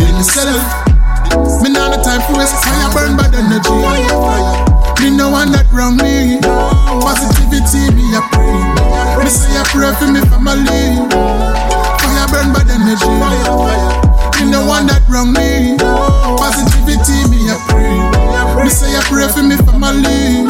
[0.01, 0.64] build myself.
[1.60, 4.67] Me nah no time for waste fire burn bad energy.
[5.00, 6.38] Me no want that wrong me.
[6.42, 8.58] Positivity me a pray.
[9.22, 11.06] Me say a pray for me family.
[12.02, 13.06] Fire burn bad energy.
[14.38, 15.78] Me no want that wrong me.
[16.38, 17.94] Positivity me a pray.
[18.62, 20.46] Me say a pray for me family.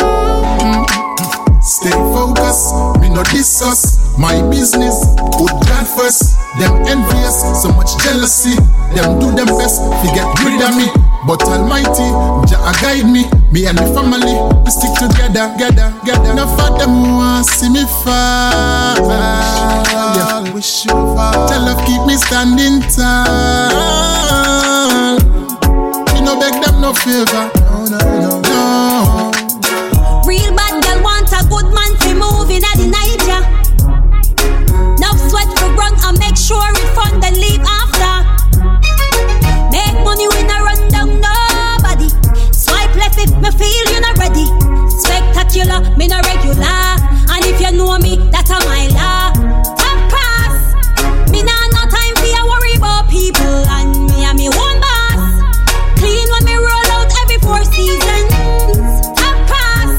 [1.60, 5.04] Stay focused, me no discuss my business.
[5.36, 6.40] Put God first.
[6.58, 8.56] Them envious, so much jealousy.
[8.96, 11.07] Them do them best to get rid of me.
[11.28, 12.08] But Almighty,
[12.48, 13.28] Jah guide me.
[13.52, 14.32] Me and my family,
[14.64, 16.32] we stick together, together, together.
[16.32, 18.96] Enough of them want see me fall.
[20.16, 21.46] Yeah, wish you fall.
[21.48, 23.68] Tell her keep me standing tall.
[26.14, 27.50] Me no beg them no favor.
[27.68, 28.37] No, no, no.
[45.96, 46.98] Me not regular.
[47.30, 49.32] And if you know me, that's a my law.
[49.76, 50.74] Top class,
[51.30, 53.62] me nah no time for you worry about people.
[53.76, 55.22] And me and me one boss.
[55.98, 58.32] Clean when me roll out every four seasons.
[59.18, 59.92] Top class,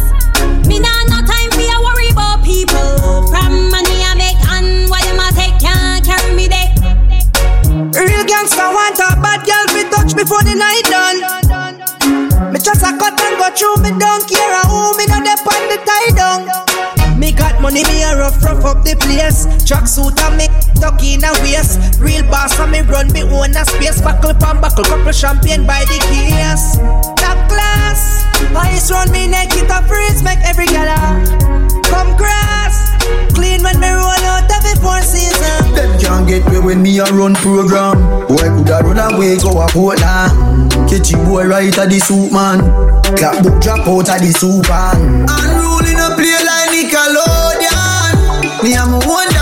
[0.68, 3.28] me nah no time for you worry about people.
[3.32, 6.72] From money I make and what them a take can't carry me there.
[7.94, 11.20] Real gangster want a bad girl be touch before the night done.
[12.54, 15.22] Me just a cut and go through, me don't care a who, me no
[17.70, 19.46] money, me a rough, rough up the place.
[19.66, 20.48] Track suit and me
[20.82, 22.02] tuck in a waist.
[22.02, 24.02] Real boss and me run me own a space.
[24.02, 26.82] Buckle pan buckle, couple champagne by the case.
[27.22, 28.26] Top class,
[28.58, 30.98] ice round me neck, it a freeze, make every gala
[31.86, 32.98] come cross.
[33.38, 35.74] Clean when me roll out of every four season.
[35.78, 38.02] Them can't get me when me a run program.
[38.26, 40.74] Boy coulda run away go a Portland.
[40.90, 42.66] Catchy boy right at the soup man.
[43.14, 45.30] Clap book drop out at the soup man.
[45.30, 47.39] Unruly no play like Nickelodeon.
[48.62, 49.39] Me I'm a my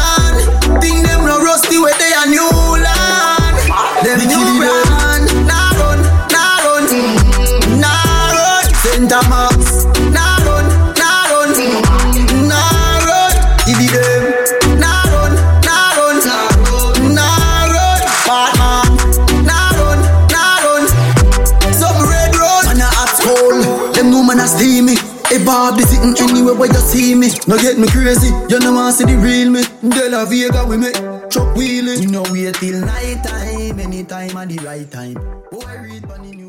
[26.68, 27.30] where you see me.
[27.48, 28.28] No get me crazy.
[28.50, 29.64] You know want see the real me.
[29.90, 30.92] De La Vega with me.
[31.30, 32.02] Truck wheeling.
[32.02, 33.80] You know wait till night time.
[33.80, 35.16] Anytime at the right time.
[35.52, 36.47] Read on a prime.